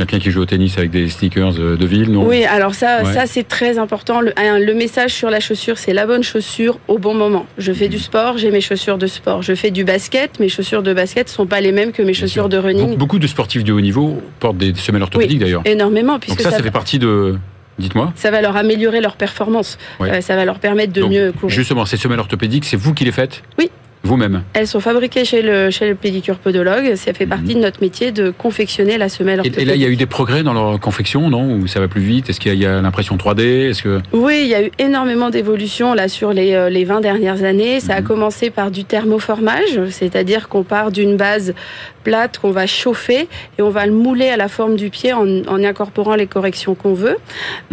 Quelqu'un 0.00 0.18
qui 0.18 0.30
joue 0.30 0.40
au 0.40 0.46
tennis 0.46 0.78
avec 0.78 0.90
des 0.90 1.10
sneakers 1.10 1.52
euh, 1.58 1.76
de 1.76 1.86
ville, 1.86 2.10
non? 2.10 2.26
Oui, 2.26 2.44
alors 2.44 2.74
ça, 2.74 3.02
Ouais. 3.04 3.12
ça 3.12 3.26
c'est 3.26 3.46
très 3.46 3.76
important. 3.76 4.22
Le, 4.22 4.72
message 4.72 5.12
sur 5.12 5.28
la 5.28 5.40
chaussure, 5.40 5.76
c'est 5.76 5.92
la 5.92 6.06
bonne 6.06 6.22
chaussure 6.22 6.78
au 6.88 6.98
bon 6.98 7.12
moment. 7.12 7.44
Je 7.58 7.70
fais 7.70 7.88
du 7.88 7.98
sport, 7.98 8.38
j'ai 8.38 8.50
mes 8.50 8.62
chaussures 8.62 8.96
de 8.96 9.06
sport. 9.06 9.42
Je 9.42 9.54
fais 9.54 9.70
du 9.70 9.84
basket, 9.84 10.40
mes 10.40 10.48
chaussures 10.48 10.82
de 10.82 10.94
basket 10.94 11.28
sont 11.28 11.44
pas 11.44 11.60
les 11.60 11.70
mêmes 11.70 11.92
que 11.92 12.00
mes 12.00 12.14
chaussures 12.14 12.48
de 12.48 12.56
running. 12.56 12.86
Beaucoup, 12.86 12.96
beaucoup 12.96 13.18
de 13.18 13.26
sportifs 13.26 13.62
de 13.62 13.74
haut 13.74 13.80
niveau 13.82 14.22
portent 14.38 14.56
des 14.56 14.74
semelles 14.74 15.02
orthopédiques 15.02 15.38
d'ailleurs. 15.40 15.60
Énormément, 15.66 16.18
puisque 16.18 16.38
Donc 16.38 16.44
ça, 16.44 16.50
ça, 16.50 16.56
ça 16.56 16.62
fait 16.62 16.70
partie 16.70 16.98
de. 16.98 17.36
Dites-moi. 17.78 18.12
ça 18.16 18.30
va 18.30 18.40
leur 18.40 18.56
améliorer 18.56 19.02
leur 19.02 19.16
performance. 19.16 19.76
Ouais. 20.00 20.10
Euh, 20.10 20.20
ça 20.22 20.34
va 20.34 20.46
leur 20.46 20.60
permettre 20.60 20.94
de 20.94 21.00
Donc, 21.02 21.10
mieux 21.10 21.32
courir. 21.32 21.54
Justement, 21.54 21.84
ces 21.84 21.98
semelles 21.98 22.20
orthopédiques, 22.20 22.64
c'est 22.64 22.76
vous 22.76 22.94
qui 22.94 23.04
les 23.04 23.12
faites? 23.12 23.42
Oui. 23.58 23.70
Vous-même 24.02 24.42
Elles 24.54 24.66
sont 24.66 24.80
fabriquées 24.80 25.24
chez 25.26 25.42
le, 25.42 25.70
chez 25.70 25.86
le 25.88 25.94
pédicure 25.94 26.38
podologue. 26.38 26.94
Ça 26.96 27.12
fait 27.12 27.24
Mhm. 27.26 27.30
partie 27.30 27.54
de 27.54 27.60
notre 27.60 27.80
métier 27.82 28.12
de 28.12 28.30
confectionner 28.30 28.96
la 28.98 29.08
semelle 29.10 29.36
et, 29.36 29.38
orthopédique. 29.40 29.60
et 29.62 29.64
là, 29.66 29.74
il 29.74 29.82
y 29.82 29.84
a 29.84 29.88
eu 29.88 29.96
des 29.96 30.06
progrès 30.06 30.42
dans 30.42 30.54
leur 30.54 30.80
confection, 30.80 31.28
non 31.28 31.54
Ou 31.56 31.66
ça 31.66 31.80
va 31.80 31.88
plus 31.88 32.00
vite 32.00 32.30
Est-ce 32.30 32.40
qu'il 32.40 32.50
y 32.50 32.52
a, 32.52 32.54
il 32.54 32.62
y 32.62 32.66
a 32.66 32.80
l'impression 32.80 33.16
3D 33.18 33.68
Est-ce 33.70 33.82
que 33.82 34.00
Oui, 34.12 34.40
il 34.44 34.48
y 34.48 34.54
a 34.54 34.62
eu 34.64 34.70
énormément 34.78 35.28
d'évolutions 35.30 35.92
là 35.94 36.08
sur 36.08 36.32
les, 36.32 36.54
euh, 36.54 36.70
les 36.70 36.84
20 36.84 37.00
dernières 37.02 37.44
années. 37.44 37.78
Ça 37.80 37.94
a 37.94 38.00
Mhm. 38.00 38.06
commencé 38.06 38.50
par 38.50 38.70
du 38.70 38.84
thermoformage, 38.84 39.80
c'est-à-dire 39.90 40.48
qu'on 40.48 40.62
part 40.62 40.90
d'une 40.92 41.16
base 41.16 41.54
plate 42.02 42.38
qu'on 42.38 42.50
va 42.50 42.66
chauffer 42.66 43.28
et 43.58 43.62
on 43.62 43.70
va 43.70 43.86
le 43.86 43.92
mouler 43.92 44.28
à 44.28 44.36
la 44.36 44.48
forme 44.48 44.76
du 44.76 44.90
pied 44.90 45.12
en, 45.12 45.26
en 45.46 45.64
incorporant 45.64 46.14
les 46.14 46.26
corrections 46.26 46.74
qu'on 46.74 46.94
veut. 46.94 47.16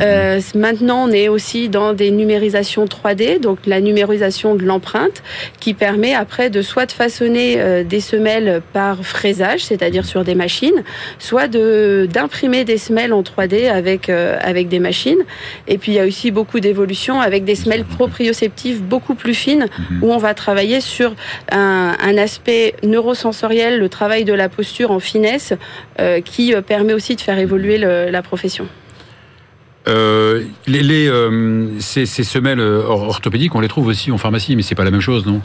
Euh, 0.01 0.39
maintenant, 0.55 1.07
on 1.07 1.11
est 1.11 1.27
aussi 1.27 1.69
dans 1.69 1.93
des 1.93 2.11
numérisations 2.11 2.85
3D, 2.85 3.39
donc 3.39 3.59
la 3.65 3.81
numérisation 3.81 4.55
de 4.55 4.63
l'empreinte 4.63 5.23
qui 5.59 5.73
permet 5.73 6.13
après 6.13 6.49
de 6.49 6.61
soit 6.61 6.85
de 6.85 6.91
façonner 6.91 7.55
euh, 7.57 7.83
des 7.83 7.99
semelles 7.99 8.61
par 8.73 9.05
fraisage, 9.05 9.63
c'est-à-dire 9.63 10.05
sur 10.05 10.23
des 10.23 10.35
machines, 10.35 10.83
soit 11.19 11.47
de 11.47 12.07
d'imprimer 12.11 12.63
des 12.63 12.77
semelles 12.77 13.13
en 13.13 13.21
3D 13.21 13.69
avec 13.69 14.09
euh, 14.09 14.37
avec 14.41 14.67
des 14.67 14.79
machines. 14.79 15.23
Et 15.67 15.77
puis 15.77 15.93
il 15.93 15.95
y 15.95 15.99
a 15.99 16.05
aussi 16.05 16.31
beaucoup 16.31 16.59
d'évolutions 16.59 17.19
avec 17.19 17.43
des 17.43 17.55
semelles 17.55 17.85
proprioceptives 17.85 18.81
beaucoup 18.81 19.15
plus 19.15 19.33
fines 19.33 19.67
Mhm. 19.77 20.03
où 20.03 20.11
on 20.11 20.17
va 20.17 20.33
travailler 20.33 20.81
sur 20.81 21.13
un, 21.51 21.95
un 22.01 22.17
aspect 22.17 22.75
neurosensoriel, 22.83 23.79
le 23.79 23.89
travail 23.89 24.16
de 24.23 24.33
la 24.33 24.49
posture 24.49 24.91
en 24.91 24.99
finesse, 24.99 25.53
euh, 25.99 26.21
qui 26.21 26.53
euh, 26.53 26.61
permet 26.61 26.93
aussi 26.93 27.15
de 27.15 27.21
faire 27.21 27.37
évoluer 27.39 27.77
la 27.77 28.21
profession. 28.21 28.67
Euh, 29.87 30.43
ces, 31.79 32.05
ces 32.05 32.23
semelles 32.23 32.59
or- 32.59 33.03
orthopédiques, 33.03 33.55
on 33.55 33.61
les 33.61 33.67
trouve 33.67 33.87
aussi 33.87 34.11
en 34.11 34.17
pharmacie, 34.17 34.55
mais 34.55 34.61
c'est 34.61 34.75
pas 34.75 34.83
la 34.83 34.91
même 34.91 35.01
chose, 35.01 35.25
non? 35.25 35.41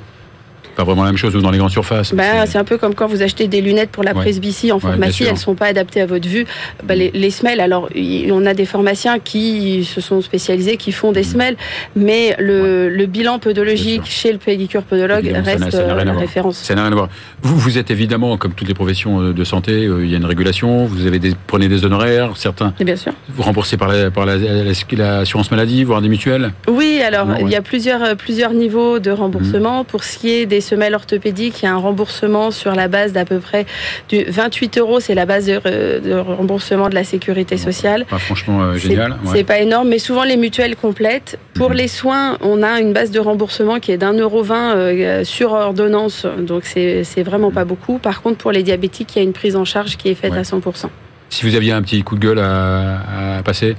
Pas 0.77 0.85
vraiment 0.85 1.03
la 1.05 1.11
même 1.11 1.17
chose 1.19 1.35
dans 1.35 1.51
les 1.51 1.59
grandes 1.59 1.71
surfaces. 1.71 2.15
Bah, 2.15 2.47
C'est- 2.47 2.59
un 2.59 2.65
peu 2.65 2.79
comme 2.79 2.95
quand 2.95 3.07
vous 3.07 3.23
achetez 3.23 3.49
des 3.49 3.61
lunettes 3.61 3.91
pour 3.91 4.05
la 4.05 4.13
Ouais. 4.13 4.21
presbytie 4.23 4.73
en 4.73 4.79
pharmacie, 4.79 5.25
elles 5.25 5.37
sont 5.39 5.55
pas 5.55 5.67
adaptées 5.67 6.01
à 6.01 6.07
votre 6.07 6.29
vue. 6.29 6.47
Bah, 6.85 6.95
les, 6.95 7.11
les 7.13 7.31
semelles, 7.31 7.61
alors 7.61 7.89
on 8.31 8.47
a 8.47 8.55
des 8.55 8.65
pharmaciens 8.67 9.19
qui 9.19 9.85
se 9.85 10.01
sont 10.01 10.21
spécialisés, 10.23 10.77
qui 10.77 10.93
font 10.93 11.13
des 11.13 11.21
Mhm. 11.21 11.27
semelles, 11.27 11.57
mais 11.97 12.35
le, 12.39 12.89
le 12.89 13.07
bilan 13.07 13.39
podologique 13.39 14.03
chez 14.07 14.33
le 14.33 14.39
pédicure 14.39 14.83
podologue 14.83 15.25
Évidemment, 15.25 15.45
reste 15.45 15.71
ça 15.73 15.79
euh, 15.79 16.05
la 16.05 16.13
référence. 16.15 16.57
Ça 16.59 16.75
n'a 16.75 16.83
rien 16.85 16.93
à 16.93 16.95
voir. 16.95 17.09
Vous, 17.43 17.57
vous 17.59 17.79
êtes 17.79 17.91
évidemment, 17.91 18.37
comme 18.37 18.53
toutes 18.55 18.69
les 18.69 18.75
professions 18.75 19.21
euh, 19.21 19.33
de 19.33 19.45
santé, 19.45 19.73
euh, 19.87 20.05
il 20.05 20.11
y 20.11 20.15
a 20.15 20.19
une 20.19 20.25
régulation, 20.25 20.85
vous 20.87 21.07
avez 21.07 21.19
des, 21.19 21.33
prenez 21.47 21.69
des 21.69 21.85
honoraires, 21.85 22.37
certains 22.37 22.73
Et 22.81 22.85
bien 22.85 22.97
sûr. 22.97 23.13
vous 23.29 23.43
remboursez 23.43 23.77
par 23.77 23.89
la- 23.89 24.11
par 24.11 24.25
la- 24.27 24.37
la- 24.37 24.63
l'assurance 24.97 25.51
maladie, 25.51 25.85
voire 25.85 26.01
des 26.03 26.09
mutuelles? 26.09 26.53
Oui, 26.69 27.01
alors 27.07 27.27
il 27.41 27.49
y 27.49 27.57
a 27.57 27.63
plusieurs, 27.63 28.17
plusieurs 28.17 28.53
niveaux 28.53 28.99
de 28.99 29.11
remboursement. 29.11 29.85
Pour 29.85 30.05
ce 30.05 30.19
qui 30.19 30.31
est 30.31 30.47
des 30.47 30.61
semelles 30.63 30.95
orthopédiques, 30.95 31.61
il 31.63 31.67
y 31.67 31.69
a 31.69 31.75
un 31.75 31.77
remboursement 31.77 32.51
sur 32.51 32.75
la 32.75 32.89
base 32.89 33.13
d'à 33.13 33.27
peu 33.27 33.39
près 33.39 33.67
du 34.09 34.25
28 34.25 34.79
euros, 34.79 34.99
c'est 35.01 35.15
la 35.15 35.27
base 35.27 35.45
de, 35.45 35.53
re- 35.59 36.01
de 36.01 36.15
remboursement 36.15 36.89
de 36.89 36.95
la 36.95 37.05
sécurité 37.05 37.59
sociale. 37.59 38.07
Pas 38.09 38.19
franchement 38.19 38.63
euh, 38.63 38.73
C'est- 38.75 38.89
génial. 38.89 39.11
ouais. 39.13 39.19
C'est 39.35 39.45
pas 39.45 39.59
énorme, 39.59 39.89
mais 39.89 39.99
souvent 39.99 40.25
les 40.25 40.39
mutuelles 40.39 40.77
complètent. 40.77 41.39
Pour 41.55 41.69
Mhm. 41.71 41.77
les 41.77 41.89
soins, 41.89 42.39
on 42.41 42.63
a 42.63 42.81
une 42.81 42.95
base 42.95 43.11
de 43.11 43.21
remboursement 43.21 43.79
qui 43.81 43.93
est 43.93 43.99
d'un 43.99 44.15
euro 44.15 44.43
vingt 44.43 44.75
euh, 44.77 45.25
sur 45.25 45.53
ordonnance, 45.53 46.27
donc 46.39 46.63
c'est 46.65 47.05
c'est 47.05 47.23
vraiment 47.23 47.51
pas 47.51 47.65
beaucoup. 47.65 47.99
Par 47.99 48.23
contre, 48.23 48.39
pour 48.39 48.53
les 48.53 48.63
diabétiques, 48.63 49.17
il 49.17 49.19
y 49.19 49.21
a 49.21 49.25
une 49.25 49.33
prise 49.35 49.57
en 49.57 49.65
charge 49.65 49.97
qui 49.99 50.09
est 50.09 50.15
faite 50.15 50.33
Ouais. 50.33 50.39
à 50.39 50.45
100%. 50.45 50.89
Si 51.29 51.45
vous 51.47 51.55
aviez 51.57 51.73
un 51.73 51.83
petit 51.83 52.03
coup 52.03 52.15
de 52.17 52.21
gueule 52.21 52.39
à, 52.39 53.39
à 53.39 53.43
passer, 53.43 53.75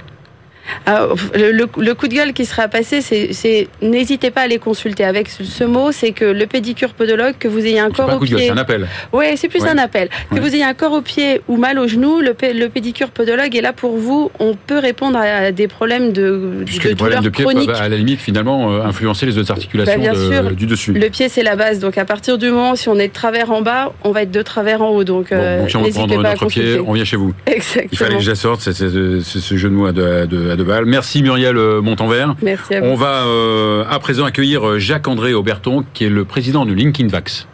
Ah, 0.86 1.08
le, 1.34 1.64
coup 1.94 2.08
de 2.08 2.14
gueule 2.14 2.32
qui 2.32 2.44
sera 2.44 2.68
passé, 2.68 3.00
c'est- 3.00 3.68
n'hésitez 3.82 4.30
pas 4.30 4.42
à 4.42 4.46
les 4.46 4.58
consulter. 4.58 5.04
Avec 5.04 5.28
ce, 5.28 5.44
ce 5.44 5.64
mot, 5.64 5.92
c'est 5.92 6.12
que 6.12 6.24
le 6.24 6.46
pédicure 6.46 6.94
podologue, 6.94 7.34
que 7.38 7.48
vous 7.48 7.58
ayez 7.64 7.80
un 7.80 7.90
corps 7.90 8.06
pas 8.06 8.12
un 8.12 8.16
au 8.16 8.18
coup 8.18 8.24
de 8.26 8.30
gueule, 8.30 8.38
pied, 8.38 8.46
c'est 8.48 8.52
un 8.52 8.58
appel. 8.58 8.86
Oui, 9.12 9.26
c'est 9.36 9.48
plus 9.48 9.62
Ouais. 9.62 9.68
un 9.68 9.78
appel. 9.78 10.08
Que 10.30 10.34
Ouais. 10.36 10.40
vous 10.40 10.54
ayez 10.54 10.64
un 10.64 10.74
corps 10.74 10.92
au 10.92 11.00
pied 11.02 11.40
ou 11.48 11.56
mal 11.56 11.78
au 11.78 11.86
genou, 11.86 12.20
le, 12.20 12.34
pé- 12.34 12.52
le 12.54 12.68
pédicure 12.68 13.10
podologue 13.10 13.54
est 13.54 13.60
là 13.60 13.72
pour 13.72 13.96
vous. 13.96 14.30
On 14.38 14.54
peut 14.54 14.78
répondre 14.78 15.18
à 15.18 15.52
des 15.52 15.68
problèmes 15.68 16.12
de, 16.12 16.62
Puisque 16.66 16.84
de 16.84 16.88
les 16.90 16.94
problèmes 16.94 17.18
douleurs 17.18 17.22
de 17.22 17.28
pied 17.36 17.44
chroniques. 17.44 17.66
peuvent 17.66 17.80
à 17.82 17.88
la 17.88 17.96
limite 17.96 18.20
finalement 18.20 18.72
euh, 18.72 18.82
influencer 18.82 19.26
les 19.26 19.38
autres 19.38 19.50
articulations 19.50 19.94
Bah, 19.94 20.00
bien 20.00 20.12
de- 20.12 20.32
sûr. 20.32 20.50
du 20.52 20.66
dessus. 20.66 20.92
Le 20.92 21.08
pied, 21.10 21.28
c'est 21.28 21.42
la 21.42 21.56
base. 21.56 21.78
Donc, 21.78 21.98
à 21.98 22.04
partir 22.04 22.38
du 22.38 22.50
moment, 22.50 22.74
si 22.76 22.88
on 22.88 22.98
est 22.98 23.08
de 23.08 23.12
travers 23.12 23.50
en 23.52 23.62
bas, 23.62 23.92
on 24.02 24.10
va 24.12 24.22
être 24.22 24.30
de 24.30 24.42
travers 24.42 24.82
en 24.82 24.90
haut. 24.90 25.04
Donc, 25.04 25.30
Bon, 25.30 25.36
euh, 25.38 25.60
donc 25.60 25.70
si 25.70 25.76
on 25.76 25.82
veut 25.82 25.90
prendre 25.90 26.22
notre 26.22 26.46
pied, 26.46 26.78
on 26.84 26.92
vient 26.92 27.04
chez 27.04 27.16
vous. 27.16 27.32
Il 27.46 27.60
fallait 27.62 27.84
Exactement. 27.84 28.18
que 28.18 28.24
je 28.24 28.30
la 28.30 28.34
sorte, 28.36 28.60
c'est 28.62 28.72
c'est- 28.72 28.88
c'est 29.22 29.40
ce 29.40 29.56
jeu 29.56 29.68
de 29.68 29.74
mots 29.74 29.86
à 29.86 29.92
deux, 29.92 30.06
à 30.22 30.26
deux- 30.26 30.50
Merci 30.86 31.22
Muriel 31.22 31.56
euh, 31.56 31.80
Montanvert. 31.80 32.34
Merci 32.42 32.74
à 32.74 32.80
vous. 32.80 32.86
On 32.86 32.94
va 32.94 33.24
euh, 33.26 33.84
à 33.88 33.98
présent 33.98 34.24
accueillir 34.24 34.66
euh, 34.66 34.78
Jacques-André 34.78 35.34
Auberton, 35.34 35.84
qui 35.94 36.04
est 36.04 36.10
le 36.10 36.24
président 36.24 36.64
du 36.64 36.74
Linkin 36.74 37.08
Vax. 37.08 37.46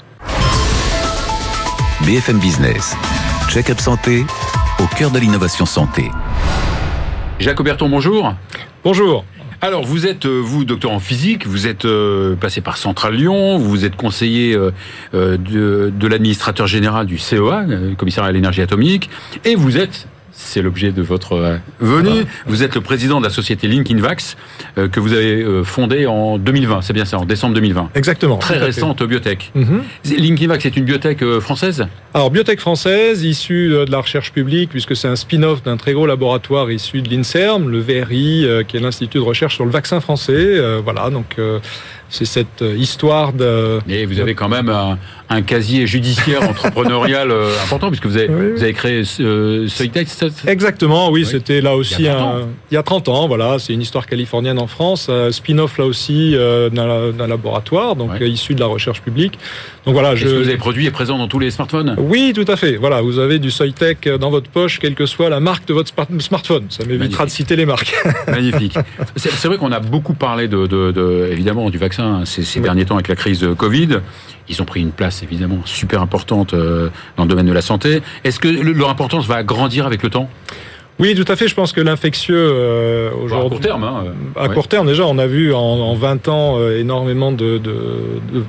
BFM 2.06 2.38
Business. 2.38 2.96
Check-up 3.48 3.80
santé 3.80 4.24
au 4.78 4.86
cœur 4.96 5.10
de 5.10 5.18
l'innovation 5.18 5.66
santé. 5.66 6.10
Jacques 7.38 7.60
Auberton, 7.60 7.88
bonjour. 7.88 8.34
Bonjour. 8.84 9.24
Alors, 9.62 9.84
vous 9.84 10.06
êtes, 10.06 10.24
vous, 10.24 10.64
docteur 10.64 10.90
en 10.90 11.00
physique, 11.00 11.46
vous 11.46 11.66
êtes 11.66 11.84
euh, 11.84 12.34
passé 12.34 12.62
par 12.62 12.78
Centrale 12.78 13.14
Lyon, 13.14 13.58
vous 13.58 13.84
êtes 13.84 13.94
conseiller 13.94 14.54
euh, 14.54 14.70
de, 15.12 15.92
de 15.94 16.06
l'administrateur 16.06 16.66
général 16.66 17.04
du 17.04 17.18
CEA, 17.18 17.64
le 17.68 17.94
commissariat 17.94 18.30
à 18.30 18.32
l'énergie 18.32 18.62
atomique, 18.62 19.10
et 19.44 19.56
vous 19.56 19.76
êtes 19.76 20.06
c'est 20.32 20.62
l'objet 20.62 20.92
de 20.92 21.02
votre 21.02 21.32
euh, 21.34 21.56
venue. 21.80 22.24
Vous 22.46 22.62
êtes 22.62 22.74
le 22.74 22.80
président 22.80 23.18
de 23.20 23.24
la 23.24 23.30
société 23.30 23.68
Linkinvax 23.68 24.36
euh, 24.78 24.88
que 24.88 25.00
vous 25.00 25.12
avez 25.12 25.42
euh, 25.42 25.64
fondée 25.64 26.06
en 26.06 26.38
2020, 26.38 26.82
c'est 26.82 26.92
bien 26.92 27.04
ça, 27.04 27.18
en 27.18 27.24
décembre 27.24 27.54
2020. 27.54 27.90
Exactement. 27.94 28.38
Très 28.38 28.58
récente 28.58 29.02
biotech. 29.02 29.52
Mhm. 29.54 29.82
Linkinvax 30.04 30.66
est 30.66 30.76
une 30.76 30.84
biotech 30.84 31.24
française? 31.40 31.86
Alors, 32.14 32.30
biotech 32.30 32.60
française, 32.60 33.24
issue 33.24 33.70
de 33.70 33.90
la 33.90 33.98
recherche 33.98 34.32
publique, 34.32 34.70
puisque 34.70 34.96
c'est 34.96 35.08
un 35.08 35.16
spin-off 35.16 35.62
d'un 35.62 35.76
très 35.76 35.92
gros 35.92 36.06
laboratoire 36.06 36.70
issu 36.70 37.02
de 37.02 37.08
l'INSERM, 37.08 37.68
le 37.68 37.80
VRI, 37.80 38.46
qui 38.66 38.76
est 38.76 38.80
l'Institut 38.80 39.18
de 39.18 39.22
recherche 39.22 39.54
sur 39.54 39.64
le 39.64 39.70
vaccin 39.70 40.00
français. 40.00 40.58
voilà, 40.82 41.10
donc 41.10 41.36
c'est 42.10 42.24
cette 42.24 42.64
histoire 42.76 43.32
de... 43.32 43.80
Et 43.88 44.04
vous 44.06 44.20
avez 44.20 44.34
quand 44.34 44.48
même 44.48 44.68
un, 44.68 44.98
un 45.30 45.42
casier 45.42 45.86
judiciaire 45.86 46.42
entrepreneurial 46.42 47.30
euh, 47.30 47.52
important, 47.62 47.88
puisque 47.88 48.06
vous 48.06 48.16
avez, 48.16 48.26
vous 48.26 48.62
avez 48.62 48.72
créé 48.72 49.04
euh, 49.20 49.68
Exactement, 50.46 51.10
oui, 51.10 51.24
c'était 51.24 51.60
là 51.60 51.76
aussi 51.76 51.94
il 52.00 52.04
y, 52.06 52.08
un, 52.08 52.48
il 52.70 52.74
y 52.74 52.76
a 52.76 52.82
30 52.82 53.08
ans, 53.08 53.28
voilà, 53.28 53.58
c'est 53.60 53.72
une 53.72 53.80
histoire 53.80 54.06
californienne 54.06 54.58
en 54.58 54.66
France, 54.66 55.08
spin-off 55.30 55.78
là 55.78 55.86
aussi 55.86 56.34
euh, 56.34 56.68
d'un 56.68 57.26
laboratoire, 57.28 57.94
donc 57.94 58.10
issu 58.20 58.54
de 58.54 58.60
la 58.60 58.66
recherche 58.66 59.00
publique. 59.02 59.38
Donc 59.86 59.94
voilà, 59.94 60.14
je... 60.16 60.26
Ce 60.26 60.32
que 60.32 60.38
vous 60.38 60.48
avez 60.48 60.58
produit 60.58 60.86
est 60.86 60.90
présent 60.90 61.16
dans 61.16 61.28
tous 61.28 61.38
les 61.38 61.50
smartphones? 61.50 61.94
Oui, 61.98 62.32
tout 62.34 62.44
à 62.48 62.56
fait. 62.56 62.76
Voilà, 62.76 63.00
vous 63.00 63.18
avez 63.18 63.38
du 63.38 63.50
Soitec 63.50 64.08
dans 64.08 64.30
votre 64.30 64.50
poche, 64.50 64.78
quelle 64.78 64.94
que 64.94 65.06
soit 65.06 65.30
la 65.30 65.40
marque 65.40 65.66
de 65.66 65.74
votre 65.74 65.90
smartphone. 66.18 66.66
Ça 66.68 66.84
m'évitera 66.84 67.24
de 67.24 67.30
citer 67.30 67.56
les 67.56 67.66
marques. 67.66 67.94
Magnifique. 68.26 68.74
C'est 69.16 69.46
vrai 69.46 69.56
qu'on 69.58 69.72
a 69.72 69.80
beaucoup 69.80 70.14
parlé 70.14 70.48
de, 70.48 70.66
de, 70.66 70.90
de, 70.90 71.28
évidemment 71.30 71.70
du 71.70 71.78
vaccin 71.78 71.99
ces, 72.24 72.42
ces 72.42 72.60
derniers 72.60 72.84
temps 72.84 72.94
avec 72.94 73.08
la 73.08 73.16
crise 73.16 73.40
de 73.40 73.52
Covid. 73.54 74.00
Ils 74.48 74.60
ont 74.60 74.64
pris 74.64 74.80
une 74.80 74.90
place 74.90 75.22
évidemment 75.22 75.60
super 75.64 76.02
importante 76.02 76.54
euh, 76.54 76.88
dans 77.16 77.22
le 77.24 77.28
domaine 77.28 77.46
de 77.46 77.52
la 77.52 77.62
santé. 77.62 78.02
Est-ce 78.24 78.40
que 78.40 78.48
leur 78.48 78.90
importance 78.90 79.26
va 79.26 79.42
grandir 79.42 79.86
avec 79.86 80.02
le 80.02 80.10
temps? 80.10 80.28
Oui, 80.98 81.14
tout 81.14 81.30
à 81.32 81.36
fait. 81.36 81.48
Je 81.48 81.54
pense 81.54 81.72
que 81.72 81.80
l'infectieux 81.80 82.36
euh, 82.36 83.10
aujourd'hui. 83.12 83.46
à 83.46 83.50
court 83.50 83.60
terme. 83.60 83.84
Hein, 83.84 84.04
à 84.36 84.48
court 84.48 84.68
terme, 84.68 84.86
déjà, 84.86 85.06
on 85.06 85.18
a 85.18 85.26
vu 85.26 85.54
en, 85.54 85.58
en 85.58 85.94
20 85.94 86.28
ans 86.28 86.58
euh, 86.58 86.78
énormément 86.78 87.32
de, 87.32 87.58
de, 87.58 88.20
de 88.32 88.44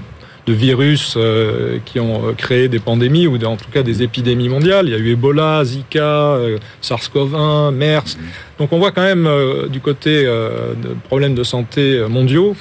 de 0.51 0.55
virus 0.55 1.15
euh, 1.15 1.77
qui 1.85 1.99
ont 1.99 2.27
euh, 2.27 2.33
créé 2.33 2.67
des 2.67 2.79
pandémies 2.79 3.27
ou 3.27 3.35
en 3.45 3.55
tout 3.55 3.71
cas 3.71 3.83
des 3.83 4.03
épidémies 4.03 4.49
mondiales. 4.49 4.87
Il 4.87 4.91
y 4.91 4.95
a 4.95 4.97
eu 4.97 5.11
Ebola, 5.11 5.63
Zika, 5.63 6.03
euh, 6.03 6.57
SARS-CoV-1, 6.81 7.71
MERS. 7.71 8.17
Donc 8.59 8.73
on 8.73 8.77
voit 8.77 8.91
quand 8.91 9.01
même 9.01 9.27
du 9.69 9.79
côté 9.79 10.23
de 10.23 10.95
problèmes 11.05 11.33
de 11.33 11.43
santé 11.43 11.99
mondiaux 12.07 12.55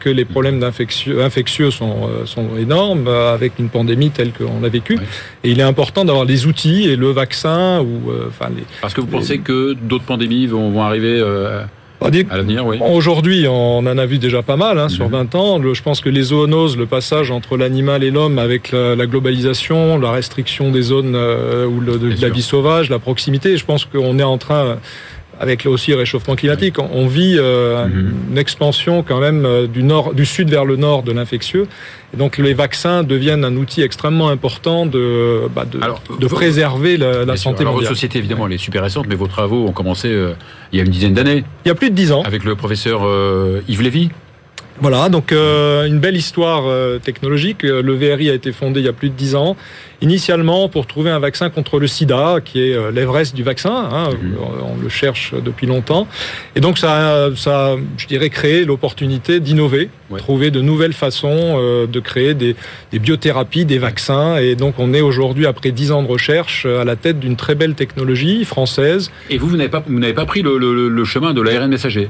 que 0.00 0.08
les 0.10 0.24
problèmes 0.24 0.60
infectieux, 0.64 1.22
infectieux 1.22 1.70
sont, 1.70 2.08
sont 2.24 2.56
énormes 2.58 3.06
avec 3.06 3.52
une 3.60 3.68
pandémie 3.68 4.10
telle 4.10 4.32
qu'on 4.32 4.60
l'a 4.60 4.68
vécue. 4.68 4.98
Et 5.44 5.50
il 5.52 5.60
est 5.60 5.68
important 5.74 6.04
d'avoir 6.04 6.26
des 6.26 6.46
outils 6.46 6.88
et 6.88 6.96
le 6.96 7.10
vaccin 7.10 7.80
ou 7.82 8.10
enfin 8.26 8.48
les. 8.48 8.64
Parce 8.80 8.94
que 8.94 9.00
vous 9.00 9.06
pensez 9.06 9.38
que 9.38 9.74
d'autres 9.74 10.06
pandémies 10.06 10.48
vont, 10.48 10.72
vont 10.72 10.82
arriver 10.82 11.22
oui. 12.64 12.78
Aujourd'hui, 12.80 13.46
on 13.48 13.78
en 13.78 13.98
a 13.98 14.06
vu 14.06 14.18
déjà 14.18 14.42
pas 14.42 14.56
mal 14.56 14.78
hein, 14.78 14.88
sur 14.88 15.08
20 15.08 15.34
mhm. 15.34 15.40
ans. 15.40 15.74
je 15.74 15.82
pense 15.82 16.00
que 16.00 16.08
les 16.08 16.22
zoonoses, 16.22 16.76
le 16.76 16.86
passage 16.86 17.30
entre 17.30 17.56
l'animal 17.56 18.04
et 18.04 18.10
l'homme 18.10 18.38
avec 18.38 18.72
la, 18.72 19.06
globalisation, 19.06 19.98
la 19.98 20.12
restriction 20.12 20.70
des 20.70 20.82
zones 20.82 21.14
euh, 21.16 21.66
où 21.66 21.80
le, 21.80 21.98
de, 21.98 22.14
la 22.20 22.28
vie 22.28 22.42
sauvage, 22.42 22.88
la 22.88 22.98
proximité, 22.98 23.56
je 23.56 23.64
pense 23.64 23.84
qu'on 23.84 24.18
est 24.18 24.24
en 24.24 24.38
train 24.38 24.78
avec 25.40 25.64
là 25.64 25.70
aussi 25.70 25.90
le 25.92 25.98
réchauffement 25.98 26.34
climatique, 26.34 26.76
on 26.78 27.06
vit 27.06 27.36
euh, 27.38 27.86
mhm. 27.86 28.14
une 28.30 28.38
expansion 28.38 29.02
quand 29.02 29.20
même 29.20 29.44
euh, 29.44 29.66
du 29.66 29.82
nord, 29.82 30.14
du 30.14 30.26
sud 30.26 30.50
vers 30.50 30.64
le 30.64 30.76
nord 30.76 31.02
de 31.02 31.12
l'infectieux. 31.12 31.66
Et 32.14 32.16
donc 32.16 32.38
les 32.38 32.54
vaccins 32.54 33.02
deviennent 33.02 33.44
un 33.44 33.56
outil 33.56 33.82
extrêmement 33.82 34.28
important 34.30 34.86
de, 34.86 35.42
bah, 35.54 35.64
de, 35.64 35.80
de 36.18 36.26
préserver 36.26 36.96
la, 36.96 37.24
la 37.24 37.36
santé 37.36 37.60
Alors, 37.60 37.74
mondiale. 37.74 37.88
Votre 37.88 37.96
société 37.96 38.18
évidemment 38.18 38.46
elle 38.46 38.54
est 38.54 38.58
super 38.58 38.82
récente, 38.82 39.06
mais 39.08 39.14
vos 39.14 39.26
travaux 39.26 39.66
ont 39.66 39.72
commencé 39.72 40.08
euh, 40.08 40.32
il 40.72 40.78
y 40.78 40.80
a 40.80 40.84
une 40.84 40.90
dizaine 40.90 41.14
d'années. 41.14 41.44
Il 41.64 41.68
y 41.68 41.70
a 41.70 41.74
plus 41.74 41.90
de 41.90 41.94
dix 41.94 42.12
ans. 42.12 42.22
Avec 42.22 42.44
le 42.44 42.54
professeur 42.56 43.02
Yves 43.68 43.82
Lévy. 43.82 44.10
Voilà, 44.80 45.08
donc 45.08 45.32
euh, 45.32 45.86
une 45.86 45.98
belle 45.98 46.16
histoire 46.16 46.64
euh, 46.66 46.98
technologique. 46.98 47.62
Le 47.62 47.94
VRI 47.94 48.30
a 48.30 48.34
été 48.34 48.52
fondé 48.52 48.78
il 48.78 48.86
y 48.86 48.88
a 48.88 48.92
plus 48.92 49.08
de 49.10 49.14
dix 49.14 49.34
ans, 49.34 49.56
initialement 50.00 50.68
pour 50.68 50.86
trouver 50.86 51.10
un 51.10 51.18
vaccin 51.18 51.50
contre 51.50 51.80
le 51.80 51.88
sida, 51.88 52.36
qui 52.44 52.62
est 52.62 52.74
euh, 52.74 52.92
l'Everest 52.92 53.34
du 53.34 53.42
vaccin. 53.42 53.88
Hein, 53.92 54.10
mhm. 54.10 54.36
On 54.62 54.80
le 54.80 54.88
cherche 54.88 55.34
depuis 55.44 55.66
longtemps. 55.66 56.06
Et 56.54 56.60
donc 56.60 56.78
ça, 56.78 57.28
ça 57.34 57.74
je 57.96 58.06
dirais, 58.06 58.30
créé 58.30 58.64
l'opportunité 58.64 59.40
d'innover, 59.40 59.90
trouver 60.18 60.52
de 60.52 60.60
nouvelles 60.60 60.92
façons 60.92 61.58
de 61.86 62.00
créer 62.00 62.34
des, 62.34 62.54
des, 62.92 62.98
biothérapies, 63.00 63.64
des 63.64 63.78
vaccins. 63.78 64.36
Et 64.36 64.54
donc 64.54 64.74
on 64.78 64.94
est 64.94 65.00
aujourd'hui, 65.00 65.46
après 65.46 65.72
dix 65.72 65.90
ans 65.90 66.02
de 66.02 66.08
recherche, 66.08 66.66
à 66.66 66.84
la 66.84 66.94
tête 66.94 67.18
d'une 67.18 67.36
très 67.36 67.56
belle 67.56 67.74
technologie 67.74 68.44
française. 68.44 69.10
Et 69.28 69.38
vous, 69.38 69.48
vous 69.48 69.56
n'avez 69.56 69.70
pas, 69.70 69.82
vous 69.84 69.98
n'avez 69.98 70.14
pas 70.14 70.26
pris 70.26 70.42
le, 70.42 70.56
le, 70.58 70.88
le 70.88 71.04
chemin 71.04 71.34
de 71.34 71.42
l'ARN 71.42 71.68
messager? 71.68 72.08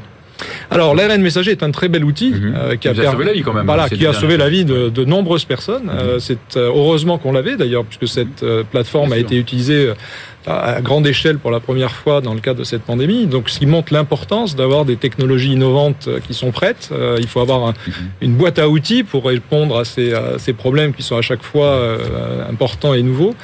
Alors 0.71 0.95
l'ARN 0.95 1.21
messager 1.21 1.51
est 1.51 1.63
un 1.63 1.71
très 1.71 1.89
bel 1.89 2.05
outil 2.05 2.31
mhm. 2.31 2.55
euh, 2.57 2.77
qui, 2.77 2.89
a, 2.89 2.95
sauvé 2.95 3.25
la 3.25 3.33
vie 3.33 3.43
quand 3.43 3.53
même. 3.53 3.67
Voilà, 3.67 3.89
qui 3.89 4.07
a 4.07 4.13
sauvé 4.13 4.37
la 4.37 4.49
vie 4.49 4.65
de, 4.65 4.89
de 4.89 5.05
nombreuses 5.05 5.45
personnes. 5.45 5.85
Mhm. 5.85 5.99
Euh, 5.99 6.19
c'est 6.19 6.57
euh, 6.57 6.69
heureusement 6.69 7.19
qu'on 7.19 7.33
l'avait 7.33 7.57
d'ailleurs 7.57 7.85
puisque 7.85 8.09
cette 8.09 8.45
plateforme 8.71 9.13
a 9.13 9.19
été 9.19 9.37
utilisée 9.37 9.93
à 10.47 10.81
grande 10.81 11.07
échelle 11.07 11.39
pour 11.39 11.51
la 11.51 11.61
première 11.61 11.93
fois 11.93 12.21
dans 12.21 12.35
le 12.35 12.41
cadre 12.41 12.59
de 12.61 12.65
cette 12.65 12.83
pandémie. 12.83 13.27
Donc, 13.27 13.51
ce 13.51 13.59
qui 13.59 13.67
montre 13.67 13.93
l'importance 13.93 14.57
d'avoir 14.57 14.85
des 14.85 14.97
technologies 14.97 15.53
innovantes 15.53 16.09
euh, 16.09 16.21
qui 16.21 16.35
sont 16.35 16.51
prêtes. 16.51 16.91
Euh, 16.93 17.17
il 17.21 17.27
faut 17.27 17.41
avoir 17.41 17.69
mhm. 17.69 17.75
une 18.21 18.35
boîte 18.35 18.59
à 18.59 18.69
outils 18.69 19.03
pour 19.03 19.27
répondre 19.27 19.79
à 19.79 19.85
ces, 19.85 20.13
ces, 20.39 20.53
problèmes 20.53 20.93
qui 20.93 21.03
sont 21.03 21.17
à 21.17 21.23
chaque 21.23 21.43
fois 21.43 21.67
euh, 21.67 22.49
importants 22.51 22.95
et 22.95 23.03
nouveaux. 23.03 23.35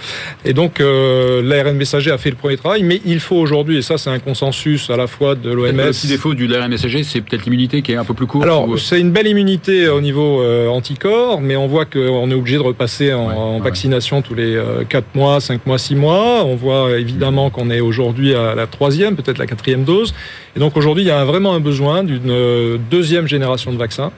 Et 0.45 0.53
donc, 0.53 0.79
l'ARN 0.81 1.77
messager 1.77 2.11
a 2.11 2.19
fait 2.19 2.31
le 2.31 2.37
premier 2.37 2.57
travail, 2.57 2.83
mais 2.83 3.01
il 3.05 3.21
faut 3.21 3.37
aujourd'hui, 3.37 3.79
et 3.79 3.83
ça 3.83 3.99
c'est 3.99 4.11
un 4.11 4.19
consensus 4.19 4.91
à 4.91 4.97
la 4.97 5.07
fois 5.07 5.35
de 5.35 5.51
l'OMS... 5.51 5.77
Le 5.77 5.91
petit 5.91 6.07
défaut 6.07 6.35
du 6.35 6.47
l'ARN 6.47 6.69
messager, 6.69 7.03
c'est 7.03 7.21
peut-être 7.21 7.45
l'immunité 7.45 7.83
qui 7.83 7.93
est 7.93 7.97
un 7.97 8.05
peu 8.05 8.15
plus 8.15 8.27
courte 8.27 8.45
Alors, 8.45 8.69
c'est 8.79 9.01
une 9.01 9.11
belle 9.11 9.27
immunité 9.27 9.89
au 9.89 10.01
niveau 10.01 10.43
anticorps, 10.69 11.41
mais 11.41 11.57
on 11.57 11.67
voit 11.67 11.85
qu'on 11.85 12.31
est 12.31 12.35
obligé 12.35 12.57
de 12.57 12.63
repasser 12.63 13.13
en, 13.13 13.59
vaccination 13.61 14.23
tous 14.23 14.35
les 14.35 14.59
4 14.89 15.07
mois, 15.15 15.41
5 15.41 15.67
mois, 15.67 15.79
6 15.79 15.95
mois. 15.95 16.45
On 16.45 16.57
voit 16.57 16.84
évidemment 16.91 17.50
qu'on 17.50 17.71
est 17.71 17.81
aujourd'hui 17.81 18.35
à 18.35 18.55
la 18.55 18.67
troisième, 18.67 19.17
peut-être 19.17 19.38
la 19.38 19.47
quatrième 19.47 19.85
dose. 19.85 20.14
Et 20.57 20.61
donc 20.61 20.76
aujourd'hui, 20.76 21.05
il 21.05 21.09
y 21.09 21.12
a 21.12 21.25
vraiment 21.25 21.55
un 21.55 21.61
besoin 21.61 22.05
d'une 22.05 22.31
euh, 22.31 22.79
deuxième 22.91 23.26
génération 23.26 23.73
de 23.73 23.79
vaccins 23.79 24.12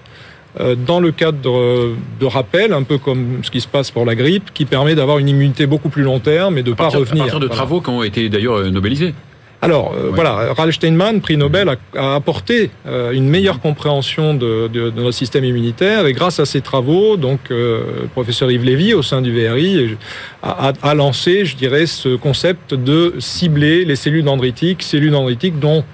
euh, 0.58 0.74
dans 0.74 1.00
le 1.00 1.12
cadre 1.12 1.94
de 2.20 2.26
rappel, 2.26 2.72
un 2.72 2.82
peu 2.82 2.98
comme 2.98 3.40
ce 3.42 3.50
qui 3.50 3.60
se 3.60 3.68
passe 3.68 3.90
pour 3.90 4.04
la 4.04 4.14
grippe, 4.14 4.52
qui 4.54 4.64
permet 4.64 4.94
d'avoir 4.94 5.18
une 5.18 5.28
immunité 5.28 5.66
beaucoup 5.66 5.90
plus 5.90 6.02
long 6.02 6.18
terme 6.18 6.56
et 6.58 6.62
de 6.62 6.70
ne 6.70 6.74
pas 6.74 6.88
revenir. 6.88 7.24
À 7.24 7.26
partir 7.26 7.40
de 7.40 7.48
travaux 7.48 7.80
qui 7.80 7.90
ont 7.90 8.02
été 8.02 8.28
d'ailleurs 8.28 8.56
euh, 8.56 8.70
nobelisés. 8.70 9.14
Alors 9.62 9.94
voilà, 10.12 10.52
Ralph 10.54 10.74
Steinman, 10.74 11.20
prix 11.20 11.36
Nobel, 11.36 11.76
a, 11.96 12.14
apporté 12.14 12.70
une 12.86 13.28
meilleure 13.28 13.60
compréhension 13.60 14.34
de, 14.34 14.68
de, 14.68 14.90
de, 14.90 15.00
notre 15.00 15.16
système 15.16 15.44
immunitaire 15.44 16.06
et 16.06 16.12
grâce 16.12 16.40
à 16.40 16.46
ses 16.46 16.60
travaux, 16.60 17.16
donc 17.16 17.40
le 17.50 18.08
professeur 18.12 18.50
Yves 18.50 18.64
Lévy 18.64 18.94
au 18.94 19.02
sein 19.02 19.22
du 19.22 19.32
VRI 19.32 19.96
a, 20.42 20.94
lancé, 20.94 21.44
je 21.44 21.56
dirais, 21.56 21.86
ce 21.86 22.16
concept 22.16 22.74
de 22.74 23.14
cibler 23.18 23.84
les 23.84 23.96
cellules 23.96 24.24
dendritiques, 24.24 24.82
cellules 24.82 25.10
dendritiques 25.10 25.58
dont 25.58 25.84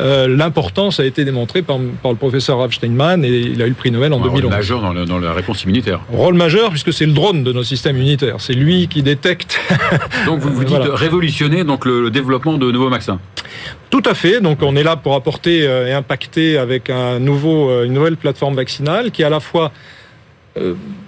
euh, 0.00 0.26
l'importance 0.26 1.00
a 1.00 1.04
été 1.04 1.24
démontrée 1.24 1.62
par, 1.62 1.78
le 1.78 2.14
professeur 2.16 2.58
Rav 2.58 2.72
Steinman 2.72 3.24
et 3.24 3.28
il 3.28 3.62
a 3.62 3.66
eu 3.66 3.70
le 3.70 3.74
prix 3.74 3.90
Nobel 3.90 4.12
en 4.12 4.20
2011. 4.20 4.42
Rôle 4.42 4.50
majeur 4.50 5.06
dans, 5.06 5.18
la 5.18 5.32
réponse 5.32 5.62
immunitaire. 5.64 6.00
Rôle 6.10 6.34
majeur 6.34 6.70
puisque 6.70 6.92
c'est 6.92 7.06
le 7.06 7.12
drone 7.12 7.44
de 7.44 7.52
notre 7.52 7.66
système 7.66 7.96
immunitaire. 7.96 8.36
C'est 8.38 8.54
lui 8.54 8.88
qui 8.88 9.02
détecte. 9.02 9.60
donc 10.26 10.40
vous 10.40 10.52
vous 10.52 10.64
dites 10.72 10.78
révolutionner 10.82 11.64
donc 11.64 11.84
le, 11.84 12.10
développement 12.10 12.58
de 12.58 12.70
nouveaux 12.70 12.90
vaccins. 12.90 13.11
Tout 13.90 14.02
à 14.06 14.14
fait. 14.14 14.40
Donc 14.40 14.62
on 14.62 14.76
est 14.76 14.82
là 14.82 14.96
pour 14.96 15.14
apporter 15.14 15.66
euh, 15.66 15.88
et 15.88 15.92
impacter 15.92 16.56
avec 16.56 16.90
euh, 16.90 17.18
une 17.18 17.92
nouvelle 17.92 18.16
plateforme 18.16 18.54
vaccinale 18.54 19.10
qui 19.10 19.22
est 19.22 19.26
à 19.26 19.30
la 19.30 19.40
fois 19.40 19.72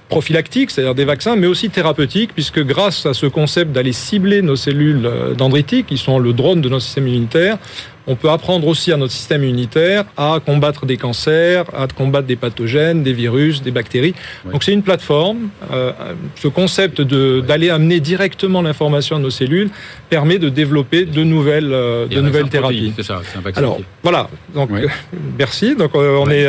prophylactiques, 0.09 0.71
c'est-à-dire 0.71 0.95
des 0.95 1.05
vaccins, 1.05 1.37
mais 1.37 1.47
aussi 1.47 1.69
thérapeutiques, 1.69 2.33
puisque 2.33 2.65
grâce 2.65 3.05
à 3.05 3.13
ce 3.13 3.27
concept 3.27 3.73
d'aller 3.73 3.93
cibler 3.93 4.41
nos 4.41 4.57
cellules 4.57 5.07
dendritiques, 5.37 5.89
qui 5.89 5.99
sont 5.99 6.19
le 6.19 6.33
drone 6.33 6.63
de 6.63 6.71
notre 6.71 6.83
système 6.83 7.09
immunitaire, 7.09 7.59
on 8.07 8.17
peut 8.17 8.31
apprendre 8.31 8.67
aussi 8.67 8.93
à 8.93 8.97
notre 8.97 9.13
système 9.13 9.43
immunitaire 9.45 10.05
à 10.17 10.39
combattre 10.45 10.87
des 10.87 10.97
cancers, 10.97 11.65
à 11.75 11.87
combattre 11.87 12.27
des 12.27 12.37
pathogènes, 12.37 13.03
des 13.03 13.13
virus, 13.13 13.63
des 13.63 13.71
bactéries. 13.71 14.15
Donc 14.51 14.63
c'est 14.63 14.73
une 14.73 14.83
plateforme. 14.83 15.49
Euh, 15.73 15.93
ce 16.37 16.49
concept 16.49 17.01
d'aller 17.01 17.71
amener 17.71 18.01
directement 18.01 18.63
l'information 18.63 19.17
à 19.17 19.19
nos 19.19 19.31
cellules 19.31 19.71
permet 20.11 20.39
de 20.39 20.49
développer 20.49 21.05
de 21.05 21.25
nouvelles, 21.25 21.73
euh, 21.73 22.07
de 22.07 22.21
nouvelles 22.21 22.49
thérapies. 22.49 22.93
C'est 22.97 23.03
ça, 23.03 23.23
c'est 23.25 23.39
un 23.39 23.41
vaccin. 23.41 23.61
Alors 23.61 23.81
voilà. 24.03 24.29
Donc 24.55 24.71
euh, 24.71 24.87
merci. 25.39 25.75
Donc 25.75 25.95
on 25.95 26.31
est 26.31 26.47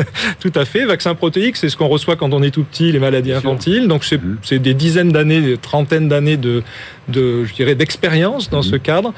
tout 0.40 0.52
à 0.54 0.64
fait 0.64 0.84
vaccin 0.84 1.14
protéique. 1.14 1.56
C'est 1.56 1.70
ce 1.70 1.76
qu'on 1.76 1.88
reçoit 1.88 2.16
quand 2.16 2.34
on 2.34 2.42
est 2.42 2.50
tout 2.50 2.64
petit, 2.64 2.92
les 2.92 2.98
maladies 2.98 3.32
infantiles. 3.32 3.88
Donc 3.88 4.02
mmh. 4.10 4.36
c'est 4.42 4.58
des 4.58 4.74
dizaines 4.74 5.12
d'années, 5.12 5.40
des 5.40 5.56
trentaines 5.56 6.08
d'années 6.08 6.36
de, 6.36 6.62
de, 7.08 7.44
je 7.44 7.54
dirais, 7.54 7.74
d'expérience 7.74 8.50
dans 8.50 8.60
mmh. 8.60 8.64
ce 8.64 8.76
cadre 8.76 9.14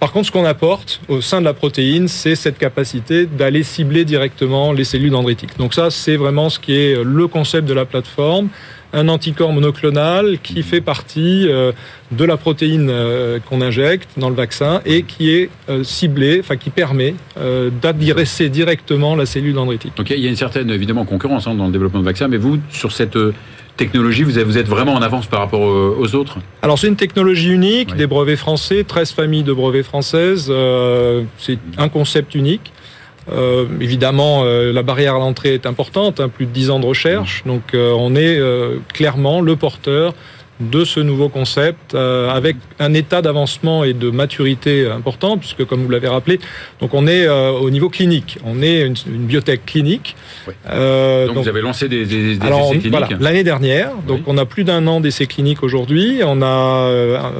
Par 0.00 0.12
contre, 0.12 0.26
ce 0.26 0.32
qu'on 0.32 0.44
apporte 0.44 1.00
au 1.08 1.20
sein 1.20 1.40
de 1.40 1.44
la 1.44 1.54
protéine, 1.54 2.06
c'est 2.06 2.36
cette 2.36 2.58
capacité 2.58 3.26
d'aller 3.26 3.64
cibler 3.64 4.04
directement 4.04 4.72
les 4.72 4.84
cellules 4.84 5.10
dendritiques. 5.10 5.58
Donc 5.58 5.74
ça, 5.74 5.90
c'est 5.90 6.16
vraiment 6.16 6.50
ce 6.50 6.60
qui 6.60 6.74
est 6.74 7.02
le 7.02 7.26
concept 7.26 7.66
de 7.66 7.74
la 7.74 7.84
plateforme 7.84 8.48
un 8.92 9.08
anticorps 9.08 9.52
monoclonal 9.52 10.38
qui 10.42 10.62
fait 10.62 10.80
partie 10.80 11.46
euh, 11.48 11.72
de 12.12 12.24
la 12.24 12.36
protéine 12.36 12.88
euh, 12.90 13.38
qu'on 13.38 13.60
injecte 13.60 14.08
dans 14.16 14.30
le 14.30 14.34
vaccin 14.34 14.80
et 14.86 15.02
qui 15.02 15.30
est 15.30 15.50
euh, 15.68 15.84
ciblé, 15.84 16.40
enfin 16.40 16.56
qui 16.56 16.70
permet 16.70 17.14
d'adresser 17.80 18.48
directement 18.48 19.14
la 19.14 19.26
cellule 19.26 19.54
dendritique. 19.54 19.92
Ok, 19.98 20.10
il 20.10 20.20
y 20.20 20.26
a 20.26 20.28
une 20.28 20.36
certaine 20.36 20.70
évidemment 20.70 21.04
concurrence 21.04 21.46
hein, 21.46 21.54
dans 21.54 21.66
le 21.66 21.72
développement 21.72 22.00
de 22.00 22.04
vaccins, 22.04 22.28
mais 22.28 22.36
vous 22.36 22.58
sur 22.70 22.92
cette 22.92 23.16
technologie, 23.78 24.24
vous 24.24 24.38
êtes 24.38 24.68
vraiment 24.68 24.92
en 24.92 25.00
avance 25.00 25.26
par 25.26 25.40
rapport 25.40 25.62
aux 25.62 26.14
autres 26.14 26.36
Alors 26.60 26.78
c'est 26.78 26.88
une 26.88 26.96
technologie 26.96 27.50
unique, 27.50 27.94
des 27.94 28.06
brevets 28.06 28.36
français, 28.36 28.84
13 28.84 29.12
familles 29.12 29.44
de 29.44 29.54
brevets 29.54 29.84
françaises, 29.84 30.52
c'est 31.38 31.58
un 31.78 31.88
concept 31.88 32.34
unique. 32.34 32.72
Euh, 33.32 33.66
évidemment, 33.80 34.42
euh, 34.44 34.72
la 34.72 34.82
barrière 34.82 35.16
à 35.16 35.18
l'entrée 35.18 35.54
est 35.54 35.66
importante, 35.66 36.20
hein, 36.20 36.28
plus 36.28 36.46
de 36.46 36.50
10 36.50 36.70
ans 36.70 36.80
de 36.80 36.86
recherche, 36.86 37.42
donc 37.44 37.74
euh, 37.74 37.92
on 37.96 38.14
est 38.14 38.40
clairement 38.92 39.40
le 39.40 39.56
porteur 39.56 40.14
de 40.60 40.84
ce 40.84 41.00
nouveau 41.00 41.28
concept 41.28 41.94
euh, 41.94 42.30
avec 42.30 42.56
un 42.80 42.92
état 42.94 43.22
d'avancement 43.22 43.84
et 43.84 43.92
de 43.92 44.10
maturité 44.10 44.88
important 44.90 45.38
puisque 45.38 45.64
comme 45.64 45.82
vous 45.82 45.90
l'avez 45.90 46.08
rappelé 46.08 46.40
donc 46.80 46.94
on 46.94 47.06
est 47.06 47.26
euh, 47.26 47.50
au 47.52 47.70
niveau 47.70 47.88
clinique. 47.88 48.38
On 48.44 48.62
est 48.62 48.82
une, 48.82 48.96
une 49.06 49.26
biotech 49.26 49.64
clinique. 49.66 50.16
Euh, 50.68 51.26
donc, 51.26 51.38
vous 51.38 51.48
avez 51.48 51.60
lancé 51.60 51.88
des, 51.88 52.04
des, 52.06 52.36
des 52.36 52.46
alors, 52.46 52.72
essais 52.72 52.78
cliniques 52.78 53.20
l'année 53.20 53.44
dernière. 53.44 53.90
Donc 54.06 54.22
on 54.26 54.36
a 54.38 54.44
plus 54.44 54.64
d'un 54.64 54.86
an 54.86 55.00
d'essais 55.00 55.26
cliniques 55.26 55.62
aujourd'hui. 55.62 56.20
On 56.24 56.42
a 56.42 57.32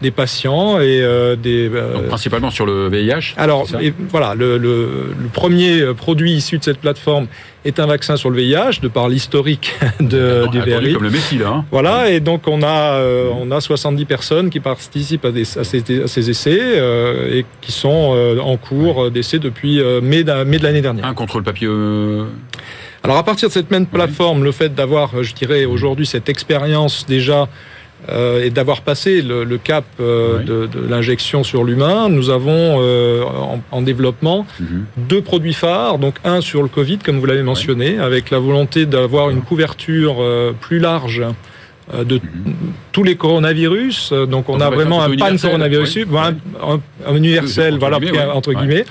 des 0.00 0.10
patients 0.10 0.80
et 0.80 1.02
des 1.42 1.68
donc, 1.68 2.06
principalement 2.08 2.50
sur 2.50 2.66
le 2.66 2.88
VIH 2.88 3.34
alors 3.36 3.66
et, 3.80 3.92
voilà 4.10 4.34
le, 4.34 4.58
le, 4.58 5.14
le, 5.18 5.28
premier 5.32 5.82
produit 5.96 6.32
issu 6.32 6.58
de 6.58 6.64
cette 6.64 6.78
plateforme 6.78 7.26
est 7.64 7.78
un 7.78 7.86
vaccin 7.86 8.16
sur 8.16 8.30
le 8.30 8.40
VIH 8.40 8.80
de 8.82 8.88
par 8.88 9.08
l'historique 9.08 9.74
de, 10.00 10.46
du 10.50 10.60
VRI 10.60 10.94
comme 10.94 11.04
le 11.04 11.10
Messi 11.10 11.38
là 11.38 11.48
hein. 11.48 11.64
voilà 11.70 12.10
et 12.10 12.20
donc 12.20 12.48
on 12.48 12.62
a, 12.62 12.94
euh, 12.94 13.30
on 13.40 13.50
a 13.50 13.60
70 13.60 14.04
personnes 14.04 14.50
qui 14.50 14.60
participent 14.60 15.24
à, 15.24 15.30
des, 15.30 15.58
à, 15.58 15.64
ces, 15.64 16.30
essais 16.30 16.58
euh, 16.60 17.38
et 17.38 17.46
qui 17.60 17.72
sont 17.72 18.14
euh, 18.14 18.38
en 18.40 18.56
cours 18.56 19.10
d'essai 19.10 19.38
depuis 19.38 19.80
mai 20.02 20.24
de, 20.24 20.44
mai 20.44 20.58
de 20.58 20.64
l'année 20.64 20.82
dernière. 20.82 21.06
Un 21.06 21.14
contrôle 21.14 21.42
papier 21.42 21.68
alors 23.04 23.16
à 23.16 23.24
partir 23.24 23.48
de 23.48 23.52
cette 23.52 23.72
même 23.72 23.86
plateforme, 23.86 24.44
le 24.44 24.52
fait 24.52 24.72
d'avoir, 24.76 25.24
je 25.24 25.34
dirais 25.34 25.64
aujourd'hui, 25.64 26.06
cette 26.06 26.28
expérience 26.28 27.04
déjà 27.04 27.48
euh, 28.08 28.42
et 28.42 28.50
d'avoir 28.50 28.80
passé 28.80 29.22
le, 29.22 29.44
le 29.44 29.58
cap 29.58 29.84
euh, 30.00 30.40
de, 30.40 30.66
de 30.66 30.88
l'injection 30.88 31.44
sur 31.44 31.62
l'humain, 31.62 32.08
nous 32.08 32.30
avons 32.30 32.78
euh, 32.80 33.22
en, 33.22 33.60
en, 33.70 33.82
développement 33.82 34.44
mhm. 34.58 34.86
deux 34.96 35.22
produits 35.22 35.52
phares. 35.52 35.98
Donc 35.98 36.16
un 36.24 36.40
sur 36.40 36.62
le 36.62 36.68
Covid, 36.68 36.98
comme 36.98 37.20
vous 37.20 37.26
l'avez 37.26 37.44
mentionné, 37.44 37.98
avec 37.98 38.30
la 38.30 38.40
volonté 38.40 38.86
d'avoir 38.86 39.30
une 39.30 39.42
couverture 39.42 40.16
plus 40.60 40.80
large 40.80 41.22
euh, 41.94 42.04
de 42.04 42.20
tous 42.92 43.02
les 43.02 43.16
coronavirus. 43.16 44.12
Donc 44.12 44.48
on, 44.48 44.60
a 44.60 44.70
vraiment 44.70 45.02
un 45.02 45.16
pan-coronavirus, 45.16 45.98
un, 46.12 47.16
universel, 47.16 47.78
voilà, 47.78 47.98
entre 48.34 48.52
guillemets, 48.52 48.84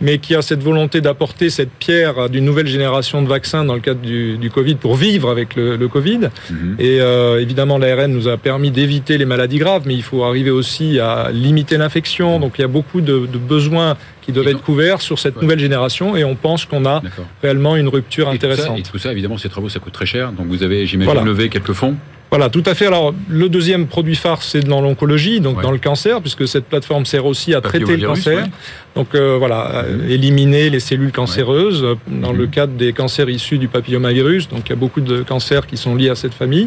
mais 0.00 0.18
qui 0.18 0.34
a 0.34 0.42
cette 0.42 0.62
volonté 0.62 1.00
d'apporter 1.00 1.50
cette 1.50 1.70
pierre 1.70 2.28
d'une 2.28 2.44
nouvelle 2.44 2.66
génération 2.66 3.22
de 3.22 3.28
vaccins 3.28 3.64
dans 3.64 3.74
le 3.74 3.80
cadre 3.80 4.00
du, 4.00 4.36
du 4.36 4.50
Covid 4.50 4.74
pour 4.74 4.96
vivre 4.96 5.30
avec 5.30 5.56
le, 5.56 5.76
le 5.76 5.88
Covid. 5.88 6.30
Mhm. 6.50 6.76
Et 6.78 7.00
euh, 7.00 7.40
évidemment, 7.40 7.78
l'ARN 7.78 8.12
nous 8.12 8.28
a 8.28 8.36
permis 8.36 8.70
d'éviter 8.70 9.18
les 9.18 9.24
maladies 9.24 9.58
graves, 9.58 9.82
mais 9.86 9.94
il 9.94 10.02
faut 10.02 10.24
arriver 10.24 10.50
aussi 10.50 10.98
à 11.00 11.30
limiter 11.32 11.76
l'infection. 11.76 12.40
Donc 12.40 12.54
il 12.58 12.62
y 12.62 12.64
a 12.64 12.68
beaucoup 12.68 13.00
de, 13.00 13.26
de 13.26 13.38
besoins 13.38 13.96
qui 14.24 14.32
doivent 14.32 14.48
être 14.48 14.62
couverts 14.62 15.00
sur 15.02 15.18
cette 15.18 15.40
nouvelle 15.40 15.58
génération 15.58 16.16
et 16.16 16.24
on 16.24 16.34
pense 16.34 16.64
qu'on 16.64 16.86
a 16.86 17.02
réellement 17.42 17.76
une 17.76 17.88
rupture 17.88 18.28
intéressante. 18.28 18.78
et 18.78 18.82
tout 18.82 18.98
ça, 18.98 19.12
évidemment, 19.12 19.38
ces 19.38 19.48
travaux, 19.48 19.68
ça 19.68 19.80
coûte 19.80 19.92
très 19.92 20.06
cher. 20.06 20.32
Donc 20.32 20.46
vous 20.46 20.62
avez, 20.62 20.86
j'imagine, 20.86 21.24
levé 21.24 21.48
quelques 21.48 21.72
fonds 21.72 21.96
voilà, 22.34 22.50
tout 22.50 22.64
à 22.66 22.74
fait. 22.74 22.86
Alors, 22.86 23.14
le 23.28 23.48
deuxième 23.48 23.86
produit 23.86 24.16
phare, 24.16 24.42
c'est 24.42 24.64
dans 24.64 24.80
l'oncologie, 24.80 25.38
donc 25.38 25.62
dans 25.62 25.70
le 25.70 25.78
cancer, 25.78 26.20
puisque 26.20 26.48
cette 26.48 26.64
plateforme 26.64 27.06
sert 27.06 27.26
aussi 27.26 27.54
à 27.54 27.60
traiter 27.60 27.96
le 27.96 28.08
cancer. 28.08 28.48
Donc 28.96 29.14
euh, 29.14 29.36
voilà, 29.38 29.84
euh, 29.84 30.08
éliminer 30.08 30.68
les 30.68 30.80
cellules 30.80 31.12
cancéreuses 31.12 31.96
dans 32.08 32.32
le 32.32 32.48
cadre 32.48 32.72
des 32.72 32.92
cancers 32.92 33.30
issus 33.30 33.58
du 33.58 33.68
papillomavirus. 33.68 34.48
Donc 34.48 34.62
il 34.66 34.70
y 34.70 34.72
a 34.72 34.76
beaucoup 34.76 35.00
de 35.00 35.22
cancers 35.22 35.64
qui 35.68 35.76
sont 35.76 35.94
liés 35.94 36.10
à 36.10 36.16
cette 36.16 36.34
famille. 36.34 36.66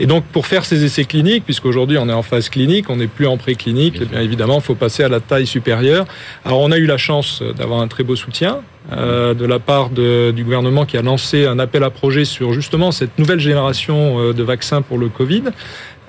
Et 0.00 0.06
donc 0.06 0.24
pour 0.24 0.46
faire 0.46 0.64
ces 0.64 0.84
essais 0.84 1.04
cliniques, 1.04 1.44
puisqu'aujourd'hui 1.44 1.96
on 1.98 2.08
est 2.08 2.12
en 2.12 2.22
phase 2.22 2.48
clinique, 2.48 2.90
on 2.90 2.96
n'est 2.96 3.06
plus 3.06 3.28
en 3.28 3.36
préclinique, 3.36 3.96
et 3.96 4.00
eh 4.02 4.06
bien 4.06 4.20
évidemment 4.20 4.56
il 4.56 4.62
faut 4.62 4.74
passer 4.74 5.04
à 5.04 5.08
la 5.08 5.20
taille 5.20 5.46
supérieure. 5.46 6.06
Alors 6.44 6.60
on 6.60 6.72
a 6.72 6.76
eu 6.76 6.86
la 6.86 6.98
chance 6.98 7.40
d'avoir 7.56 7.80
un 7.80 7.88
très 7.88 8.02
beau 8.02 8.16
soutien 8.16 8.62
de 8.90 9.46
la 9.46 9.58
part 9.58 9.90
de, 9.90 10.30
du 10.30 10.44
gouvernement 10.44 10.84
qui 10.84 10.96
a 10.96 11.02
lancé 11.02 11.46
un 11.46 11.58
appel 11.58 11.82
à 11.84 11.90
projet 11.90 12.24
sur 12.24 12.52
justement 12.52 12.92
cette 12.92 13.18
nouvelle 13.18 13.40
génération 13.40 14.32
de 14.32 14.42
vaccins 14.42 14.82
pour 14.82 14.98
le 14.98 15.08
Covid, 15.08 15.44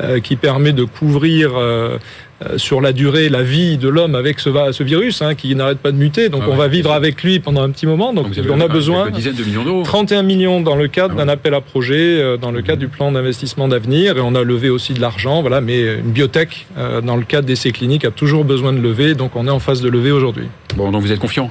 euh, 0.01 0.19
qui 0.19 0.35
permet 0.35 0.73
de 0.73 0.83
couvrir 0.83 1.51
euh, 1.55 1.97
euh, 2.43 2.57
sur 2.57 2.81
la 2.81 2.91
durée 2.91 3.29
la 3.29 3.43
vie 3.43 3.77
de 3.77 3.87
l'homme 3.87 4.13
avec 4.13 4.41
ce, 4.41 4.49
ce 4.73 4.83
virus 4.83 5.21
hein, 5.21 5.35
qui 5.35 5.55
n'arrête 5.55 5.77
pas 5.77 5.93
de 5.93 5.97
muter. 5.97 6.27
Donc 6.27 6.41
ah 6.45 6.49
on 6.51 6.55
va 6.57 6.67
vivre 6.67 6.91
avec 6.91 7.23
lui 7.23 7.39
pendant 7.39 7.63
un 7.63 7.69
petit 7.69 7.87
moment. 7.87 8.11
Donc, 8.11 8.27
on 8.51 8.59
a 8.59 8.67
besoin 8.67 9.09
de 9.09 9.43
millions 9.45 9.63
d'euros. 9.63 9.83
31 9.83 10.23
millions 10.23 10.59
dans 10.59 10.75
le 10.75 10.89
cadre 10.89 11.15
ah 11.17 11.23
d'un 11.23 11.29
appel 11.29 11.53
à 11.53 11.61
projet, 11.61 12.19
euh, 12.19 12.35
dans 12.35 12.51
le 12.51 12.61
cadre 12.61 12.79
du 12.79 12.89
plan 12.89 13.13
d'investissement 13.13 13.69
d'avenir. 13.69 14.17
Et 14.17 14.19
on 14.19 14.35
a 14.35 14.43
levé 14.43 14.69
aussi 14.69 14.93
de 14.93 14.99
l'argent. 14.99 15.39
Voilà, 15.39 15.61
mais 15.61 15.81
une 15.81 16.11
biotech 16.11 16.67
euh, 16.77 16.99
dans 16.99 17.15
le 17.15 17.23
cadre 17.23 17.47
d'essais 17.47 17.71
cliniques 17.71 18.03
a 18.03 18.11
toujours 18.11 18.43
besoin 18.43 18.73
de 18.73 18.79
lever. 18.79 19.13
Donc 19.13 19.37
on 19.37 19.47
est 19.47 19.51
en 19.51 19.59
phase 19.59 19.79
de 19.79 19.87
lever 19.87 20.11
aujourd'hui. 20.11 20.49
Bon, 20.75 20.91
donc 20.91 21.03
vous 21.03 21.13
êtes 21.13 21.19
confiant? 21.19 21.49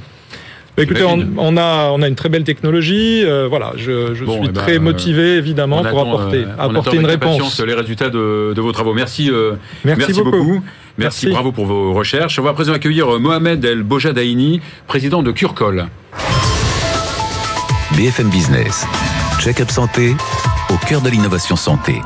Écoutez, 0.83 1.05
on, 1.05 1.57
a, 1.57 1.91
on 1.91 2.03
a 2.03 2.09
une 2.09 2.15
très 2.15 2.29
belle 2.29 2.45
technologie. 2.45 3.23
Euh, 3.25 3.47
voilà, 3.49 3.73
je, 3.77 4.15
je 4.15 4.25
suis 4.25 4.35
eh 4.43 4.47
ben, 4.47 4.53
très 4.53 4.79
motivé 4.79 5.37
évidemment 5.37 5.83
pour 5.83 6.01
apporter, 6.01 6.45
apporter 6.59 6.97
une 6.97 7.07
réponse. 7.07 7.61
les 7.61 7.75
résultats 7.75 8.11
de, 8.11 8.53
de, 8.55 8.61
vos 8.61 8.73
travaux. 8.73 8.95
Merci, 8.95 9.31
merci, 9.85 10.01
merci, 10.07 10.23
beaucoup. 10.23 10.63
Merci, 10.97 11.29
bravo 11.29 11.51
pour 11.51 11.67
vos 11.67 11.93
recherches. 11.93 12.39
On 12.39 12.43
va 12.43 12.51
à 12.51 12.55
présent 12.55 12.73
accueillir 12.73 13.15
euh, 13.15 13.19
Mohamed 13.19 13.65
El 13.65 13.83
Bojadaini, 13.83 14.61
président 14.87 15.23
de 15.23 15.33
Curcol. 15.33 15.87
BFM 17.97 18.29
Business, 18.29 18.87
check-up 19.41 19.71
santé, 19.71 20.15
au 20.71 20.77
cœur 20.87 21.01
de 21.01 21.11
l'innovation 21.11 21.57
santé. 21.57 22.01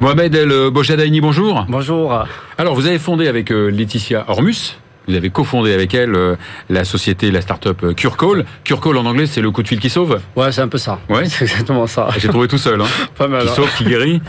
Mohamed 0.00 0.34
El 0.34 0.70
Bojadaini, 0.70 1.20
bonjour. 1.20 1.66
Bonjour. 1.68 2.24
Alors, 2.58 2.74
vous 2.74 2.86
avez 2.86 2.98
fondé 2.98 3.28
avec 3.28 3.50
euh, 3.50 3.68
Laetitia 3.68 4.24
Hormus, 4.28 4.76
vous 5.08 5.14
avez 5.14 5.30
cofondé 5.30 5.72
avec 5.72 5.94
elle 5.94 6.14
euh, 6.14 6.36
la 6.70 6.84
société, 6.84 7.30
la 7.30 7.40
start-up 7.40 7.94
Curcall. 7.94 8.44
Curcall 8.64 8.96
en 8.96 9.06
anglais, 9.06 9.26
c'est 9.26 9.40
le 9.40 9.50
coup 9.50 9.62
de 9.62 9.68
fil 9.68 9.80
qui 9.80 9.90
sauve 9.90 10.20
Ouais, 10.36 10.52
c'est 10.52 10.62
un 10.62 10.68
peu 10.68 10.78
ça. 10.78 10.98
Ouais. 11.08 11.24
C'est 11.28 11.44
exactement 11.44 11.86
ça. 11.86 12.08
J'ai 12.18 12.28
trouvé 12.28 12.48
tout 12.48 12.58
seul. 12.58 12.80
Hein. 12.80 12.86
Pas 13.18 13.28
mal. 13.28 13.42
Qui 13.42 13.48
hein. 13.48 13.52
sauve, 13.54 13.70
qui 13.76 13.84
guérit. 13.84 14.22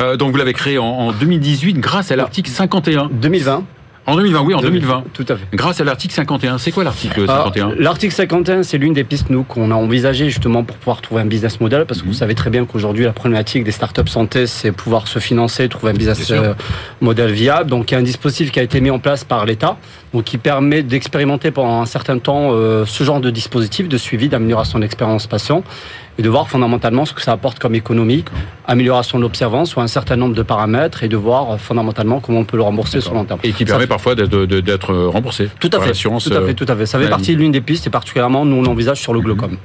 Euh, 0.00 0.16
donc 0.16 0.30
vous 0.30 0.38
l'avez 0.38 0.52
créé 0.52 0.78
en, 0.78 0.84
en 0.84 1.12
2018 1.12 1.74
grâce 1.74 2.10
à 2.10 2.16
l'article 2.16 2.50
51. 2.50 3.08
2020. 3.12 3.64
En 4.06 4.16
2020, 4.16 4.40
oui, 4.42 4.54
en 4.54 4.60
2020. 4.60 5.04
Tout 5.12 5.24
à 5.28 5.36
fait. 5.36 5.46
Grâce 5.52 5.80
à 5.80 5.84
l'article 5.84 6.12
51. 6.12 6.58
C'est 6.58 6.72
quoi 6.72 6.82
l'article 6.82 7.24
51 7.26 7.74
L'article 7.78 8.12
51, 8.12 8.64
c'est 8.64 8.78
l'une 8.78 8.94
des 8.94 9.04
pistes, 9.04 9.30
nous, 9.30 9.44
qu'on 9.44 9.70
a 9.70 9.74
envisagé 9.74 10.28
justement 10.28 10.64
pour 10.64 10.76
pouvoir 10.76 11.00
trouver 11.00 11.22
un 11.22 11.26
business 11.26 11.60
model, 11.60 11.86
parce 11.86 12.00
que 12.00 12.06
vous 12.06 12.12
mhm. 12.12 12.18
savez 12.18 12.34
très 12.34 12.50
bien 12.50 12.64
qu'aujourd'hui, 12.64 13.04
la 13.04 13.12
problématique 13.12 13.62
des 13.62 13.70
startups 13.70 14.08
santé, 14.08 14.46
c'est 14.48 14.72
pouvoir 14.72 15.06
se 15.06 15.20
financer, 15.20 15.68
trouver 15.68 15.92
un 15.92 15.94
business 15.94 16.30
euh, 16.32 16.54
model 17.00 17.30
viable. 17.30 17.70
Donc, 17.70 17.90
il 17.90 17.94
y 17.94 17.96
a 17.96 18.00
un 18.00 18.02
dispositif 18.02 18.50
qui 18.50 18.58
a 18.58 18.62
été 18.64 18.80
mis 18.80 18.90
en 18.90 18.98
place 18.98 19.22
par 19.22 19.46
l'État, 19.46 19.76
donc 20.12 20.24
qui 20.24 20.38
permet 20.38 20.82
d'expérimenter 20.82 21.52
pendant 21.52 21.80
un 21.80 21.86
certain 21.86 22.18
temps 22.18 22.50
euh, 22.52 22.84
ce 22.84 23.04
genre 23.04 23.20
de 23.20 23.30
dispositif 23.30 23.88
de 23.88 23.98
suivi, 23.98 24.28
d'amélioration 24.28 24.78
de 24.78 24.82
l'expérience 24.82 25.28
patient 25.28 25.62
et 26.18 26.22
de 26.22 26.28
voir 26.28 26.48
fondamentalement 26.48 27.04
ce 27.04 27.12
que 27.12 27.22
ça 27.22 27.32
apporte 27.32 27.58
comme 27.58 27.74
économie, 27.74 28.24
amélioration 28.66 29.18
de 29.18 29.22
l'observance 29.22 29.70
sur 29.70 29.80
un 29.80 29.86
certain 29.86 30.16
nombre 30.16 30.34
de 30.34 30.42
paramètres 30.42 31.02
et 31.02 31.08
de 31.08 31.16
voir 31.16 31.58
fondamentalement 31.58 32.20
comment 32.20 32.40
on 32.40 32.44
peut 32.44 32.56
le 32.56 32.62
rembourser 32.62 33.00
sur 33.00 33.14
long 33.14 33.24
terme. 33.24 33.40
Et 33.42 33.52
qui 33.52 33.64
permet 33.64 33.86
parfois 33.86 34.14
d'être 34.14 34.94
remboursé. 34.94 35.48
Tout 35.58 35.70
à 35.72 35.80
fait. 35.80 35.92
Tout 35.92 36.32
à 36.34 36.40
fait, 36.40 36.50
euh, 36.50 36.54
tout 36.54 36.66
à 36.68 36.76
fait. 36.76 36.86
Ça 36.86 36.98
fait 36.98 37.08
partie 37.08 37.34
de 37.34 37.40
l'une 37.40 37.52
des 37.52 37.60
pistes 37.60 37.86
et 37.86 37.90
particulièrement 37.90 38.44
nous 38.44 38.56
on 38.56 38.62
l'envisage 38.62 39.00
sur 39.00 39.12
le 39.12 39.20
glaucome. 39.26 39.56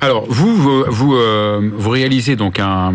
Alors 0.00 0.24
vous 0.28 0.54
vous, 0.56 0.84
vous, 0.88 1.14
euh, 1.14 1.70
vous 1.72 1.90
réalisez 1.90 2.36
donc 2.36 2.58
un, 2.58 2.92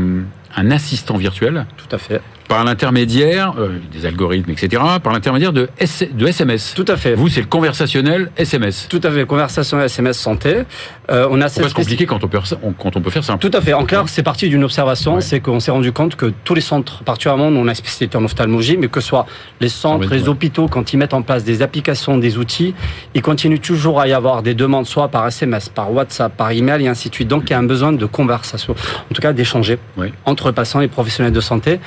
un 0.55 0.71
assistant 0.71 1.17
virtuel. 1.17 1.65
Tout 1.77 1.95
à 1.95 1.97
fait 1.97 2.21
par 2.49 2.65
l'intermédiaire 2.65 3.53
euh, 3.59 3.77
des 3.93 4.07
algorithmes, 4.07 4.49
etc., 4.49 4.81
par 5.01 5.13
l'intermédiaire 5.13 5.53
de, 5.53 5.69
de 6.11 6.27
SMS. 6.27 6.73
Tout 6.75 6.85
à 6.87 6.97
fait. 6.97 7.13
Vous, 7.13 7.29
c'est 7.29 7.41
le 7.41 7.47
conversationnel 7.47 8.31
SMS. 8.35 8.87
Tout 8.89 8.99
à 9.03 9.11
fait, 9.11 9.25
conversationnel 9.25 9.85
SMS 9.85 10.17
santé. 10.17 10.63
Euh, 11.11 11.27
on 11.29 11.39
a 11.41 11.47
c'est 11.47 11.61
pas 11.61 11.69
compliqué 11.69 12.07
quand 12.07 12.23
on, 12.23 12.27
peut, 12.27 12.39
quand 12.79 12.97
on 12.97 13.01
peut 13.01 13.11
faire 13.11 13.23
ça. 13.23 13.37
Tout 13.39 13.51
à 13.53 13.61
fait. 13.61 13.73
En 13.73 13.85
clair, 13.85 14.05
c'est 14.07 14.23
parti 14.23 14.49
d'une 14.49 14.63
observation, 14.63 15.21
c'est 15.21 15.39
qu'on 15.39 15.59
s'est 15.59 15.71
rendu 15.71 15.91
compte 15.91 16.15
que 16.15 16.33
tous 16.43 16.55
les 16.55 16.61
centres, 16.61 17.03
particulièrement, 17.03 17.47
on 17.47 17.67
a 17.67 17.75
spécialité 17.75 18.17
en 18.17 18.25
ophtalmologie, 18.25 18.77
mais 18.77 18.87
que 18.87 18.99
ce 18.99 19.07
soit 19.07 19.27
les 19.61 19.69
centres, 19.69 20.09
les 20.11 20.27
hôpitaux, 20.27 20.67
quand 20.67 20.91
ils 20.91 20.97
mettent 20.97 21.13
en 21.13 21.21
place 21.21 21.43
des 21.43 21.61
applications, 21.61 22.17
des 22.17 22.39
outils, 22.39 22.73
il 23.13 23.21
continue 23.21 23.59
toujours 23.59 24.01
à 24.01 24.07
y 24.07 24.13
avoir 24.13 24.41
des 24.41 24.55
demandes, 24.55 24.87
soit 24.87 25.09
par 25.09 25.27
SMS, 25.27 25.69
par 25.69 25.93
WhatsApp, 25.93 26.35
par 26.35 26.49
email, 26.49 26.83
et 26.83 26.87
ainsi 26.87 27.09
de 27.09 27.13
suite. 27.13 27.27
Donc, 27.27 27.43
il 27.45 27.51
y 27.51 27.53
a 27.53 27.59
un 27.59 27.63
besoin 27.63 27.93
de 27.93 28.05
conversation, 28.07 28.73
en 28.73 29.13
tout 29.13 29.21
cas 29.21 29.33
d'échanger 29.33 29.77
entre 30.25 30.51
patients 30.51 30.81
et 30.81 30.87
professionnels 30.87 31.33
de 31.33 31.41
santé. 31.41 31.79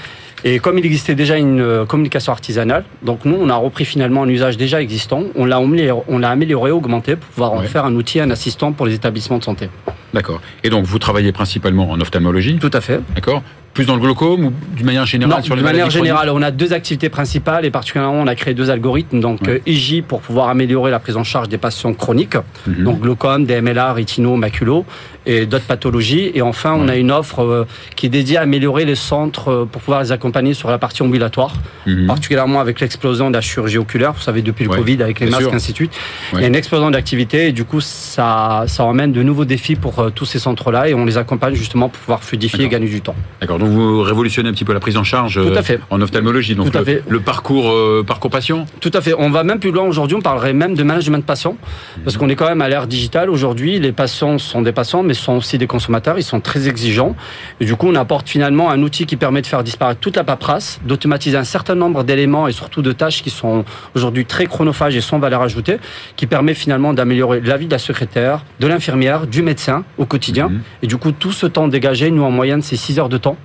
Et 0.45 0.59
comme 0.59 0.79
il 0.79 0.85
existait 0.87 1.15
déjà 1.15 1.37
une 1.37 1.61
euh, 1.61 1.85
communication 1.87 2.33
artisanale, 2.33 2.85
donc 3.03 3.25
nous, 3.25 3.37
on 3.41 3.49
a 3.49 3.55
repris 3.55 3.85
finalement 3.85 4.25
un 4.25 4.29
usage 4.29 4.57
déjà 4.57 4.83
existant, 4.83 5.25
on 5.37 5.45
l'a 5.45 5.57
amélioré, 5.59 6.03
on 6.09 6.19
l'a 6.19 6.31
amélioré, 6.31 6.71
augmenté 6.71 7.17
pour 7.17 7.29
pouvoir 7.31 7.53
en 7.53 7.63
faire 7.63 7.85
un 7.85 7.95
outil, 7.95 8.19
un 8.21 8.31
assistant 8.31 8.73
pour 8.73 8.87
les 8.87 8.95
établissements 8.95 9.39
de 9.39 9.45
santé. 9.45 9.69
D'accord. 10.13 10.41
Et 10.65 10.71
donc, 10.71 10.85
vous 10.85 10.99
travaillez 10.99 11.33
principalement 11.33 11.91
en 11.91 12.01
ophtalmologie, 12.01 12.59
Tout 12.59 12.71
à 12.73 12.81
fait. 12.81 13.01
d'accord 13.15 13.43
Plus 13.75 13.87
dans 13.87 13.95
le 13.95 14.03
glaucome 14.03 14.45
ou 14.47 14.53
d'une 14.77 14.85
manière 14.85 15.07
générale 15.07 15.39
Non, 15.39 15.43
sur 15.43 15.55
les 15.57 15.63
de 15.63 15.67
manière 15.67 15.89
générale, 15.89 16.29
on 16.29 16.43
a 16.43 16.51
deux 16.51 16.75
activités 16.75 17.09
principales 17.09 17.65
et 17.65 17.71
particulièrement, 17.71 18.21
on 18.21 18.27
a 18.27 18.35
créé 18.35 18.53
deux 18.53 18.69
algorithmes. 18.71 19.19
Donc, 19.21 19.41
Ouais. 19.43 19.63
euh, 19.67 19.71
IJ 19.71 20.03
pour 20.07 20.21
pouvoir 20.21 20.49
améliorer 20.51 20.91
la 20.91 20.99
prise 20.99 21.17
en 21.17 21.25
charge 21.25 21.49
des 21.49 21.57
patients 21.57 21.95
chroniques, 21.95 22.37
Mhm. 22.67 22.85
donc 22.85 23.01
glaucome, 23.01 23.47
DMLA, 23.47 23.95
rétino, 23.95 24.37
maculo 24.37 24.85
et 25.25 25.47
d'autres 25.47 25.65
pathologies. 25.65 26.33
Et 26.35 26.43
enfin, 26.43 26.75
on 26.79 26.87
a 26.89 26.97
une 26.97 27.11
offre 27.11 27.41
euh, 27.43 27.67
qui 27.97 28.07
est 28.07 28.09
dédiée 28.11 28.37
à 28.37 28.43
améliorer 28.43 28.85
les 28.85 28.95
centres 28.95 29.49
euh, 29.51 29.65
pour 29.65 29.81
pouvoir 29.81 30.03
les 30.03 30.13
accompagner 30.13 30.53
sur 30.53 30.71
la 30.71 30.77
partie 30.77 31.03
ambulatoire, 31.03 31.55
Mhm. 31.87 32.09
particulièrement 32.09 32.61
avec 32.61 32.79
l'explosion 32.79 33.31
de 33.31 33.35
la 33.35 33.41
chirurgie 33.41 33.79
oculaire. 33.79 34.13
Vous 34.13 34.21
savez, 34.21 34.43
depuis 34.43 34.65
le 34.65 34.71
Ouais, 34.71 34.77
Covid, 34.77 35.03
avec 35.03 35.19
les 35.21 35.27
bien 35.29 35.37
masques, 35.37 35.49
sûr. 35.49 35.55
ainsi 35.55 35.71
de 35.73 35.77
suite. 35.77 35.93
Il 36.35 36.41
y 36.41 36.45
a 36.45 36.49
une 36.49 36.57
explosion 36.57 36.91
d'activité 36.91 37.49
et 37.49 37.53
du 37.53 37.65
coup, 37.65 37.81
ça, 37.81 38.65
ça 38.67 38.85
emmène 38.85 39.13
de 39.13 39.23
nouveaux 39.23 39.47
défis 39.47 39.77
pour 39.77 40.13
tous 40.15 40.27
ces 40.27 40.39
centres-là 40.39 40.89
et 40.91 40.95
on 40.95 41.07
les 41.07 41.17
accompagne 41.17 41.55
justement 41.55 41.89
pour 41.89 42.01
pouvoir 42.01 42.23
fluidifier 42.23 42.65
et 42.67 42.69
gagner 42.69 42.89
du 42.89 43.01
temps. 43.01 43.15
D'accord. 43.41 43.61
Donc, 43.63 43.71
vous 43.71 44.03
révolutionnez 44.03 44.49
un 44.49 44.53
petit 44.53 44.65
peu 44.65 44.73
la 44.73 44.81
prise 44.81 44.97
en 44.97 45.05
charge 45.05 45.35
Tout 45.35 45.55
à 45.55 45.59
euh, 45.59 45.63
fait. 45.63 45.79
en 45.91 46.01
ophtalmologie. 46.01 46.57
Donc, 46.57 46.73
Tout 46.73 46.77
à 46.79 46.81
le, 46.81 46.85
fait. 46.85 47.03
le 47.09 47.21
parcours, 47.21 47.71
euh, 47.71 48.03
parcours 48.05 48.31
patient. 48.31 48.67
Tout 48.81 48.91
à 48.93 49.01
fait. 49.01 49.15
On 49.17 49.31
va 49.31 49.45
même 49.45 49.61
plus 49.61 49.71
loin 49.71 49.85
aujourd'hui. 49.85 50.17
On 50.17 50.21
parlerait 50.21 50.53
même 50.53 50.75
de 50.75 50.83
management 50.83 51.19
de 51.19 51.23
patients. 51.25 51.57
Parce 52.03 52.17
qu'on 52.17 52.29
est 52.29 52.35
quand 52.35 52.49
même 52.49 52.61
à 52.61 52.69
l'ère 52.69 52.89
digitale 52.89 53.31
aujourd'hui. 53.31 53.79
Les 53.79 53.93
patients 53.93 54.39
sont 54.39 54.63
des 54.63 54.73
patients, 54.73 55.05
mais 55.05 55.15
sont 55.15 55.37
aussi 55.37 55.59
des 55.59 55.69
consommateurs. 55.69 56.19
Ils 56.19 56.25
sont 56.25 56.41
très 56.41 56.69
exigeants. 56.69 57.15
Et 57.61 57.65
du 57.65 57.77
coup, 57.77 57.87
on 57.87 57.95
apporte 57.95 58.29
finalement 58.29 58.69
un 58.69 58.83
outil 58.83 59.07
qui 59.07 59.17
permet 59.17 59.43
de 59.43 59.47
faire 59.47 59.63
disparaître 59.63 60.01
toute 60.01 60.17
la 60.17 60.25
paperasse, 60.25 60.81
d'automatiser 60.85 61.37
un 61.37 61.45
certain 61.45 61.77
nombre 61.77 62.03
d'éléments 62.03 62.49
et 62.49 62.53
surtout 62.53 62.83
de 62.83 62.91
tâches 62.91 63.23
qui 63.23 63.31
sont 63.31 63.65
aujourd'hui 63.95 64.25
très 64.25 64.47
chronophages 64.47 64.97
et 64.97 65.01
sans 65.01 65.21
valeur 65.21 65.41
ajoutée, 65.43 65.77
qui 66.17 66.27
permet 66.27 66.55
finalement 66.55 66.95
d'améliorer 66.95 67.41
la 67.41 67.57
vie 67.57 67.67
de 67.67 67.73
la 67.73 67.79
secrétaire, 67.79 68.45
de 68.59 68.67
l'infirmière, 68.67 69.29
du 69.29 69.43
médecin 69.43 69.85
au 69.99 70.05
quotidien. 70.05 70.49
Mhm. 70.49 70.61
Et 70.83 70.87
du 70.89 70.97
coup, 70.97 71.13
tout 71.13 71.31
ce 71.33 71.47
temps 71.47 71.69
dégagé, 71.69 72.11
nous 72.11 72.25
en 72.25 72.33
moyenne, 72.33 72.61
c'est 72.63 72.75
6 72.75 72.99
heures 72.99 73.09
de 73.09 73.19
temps 73.19 73.37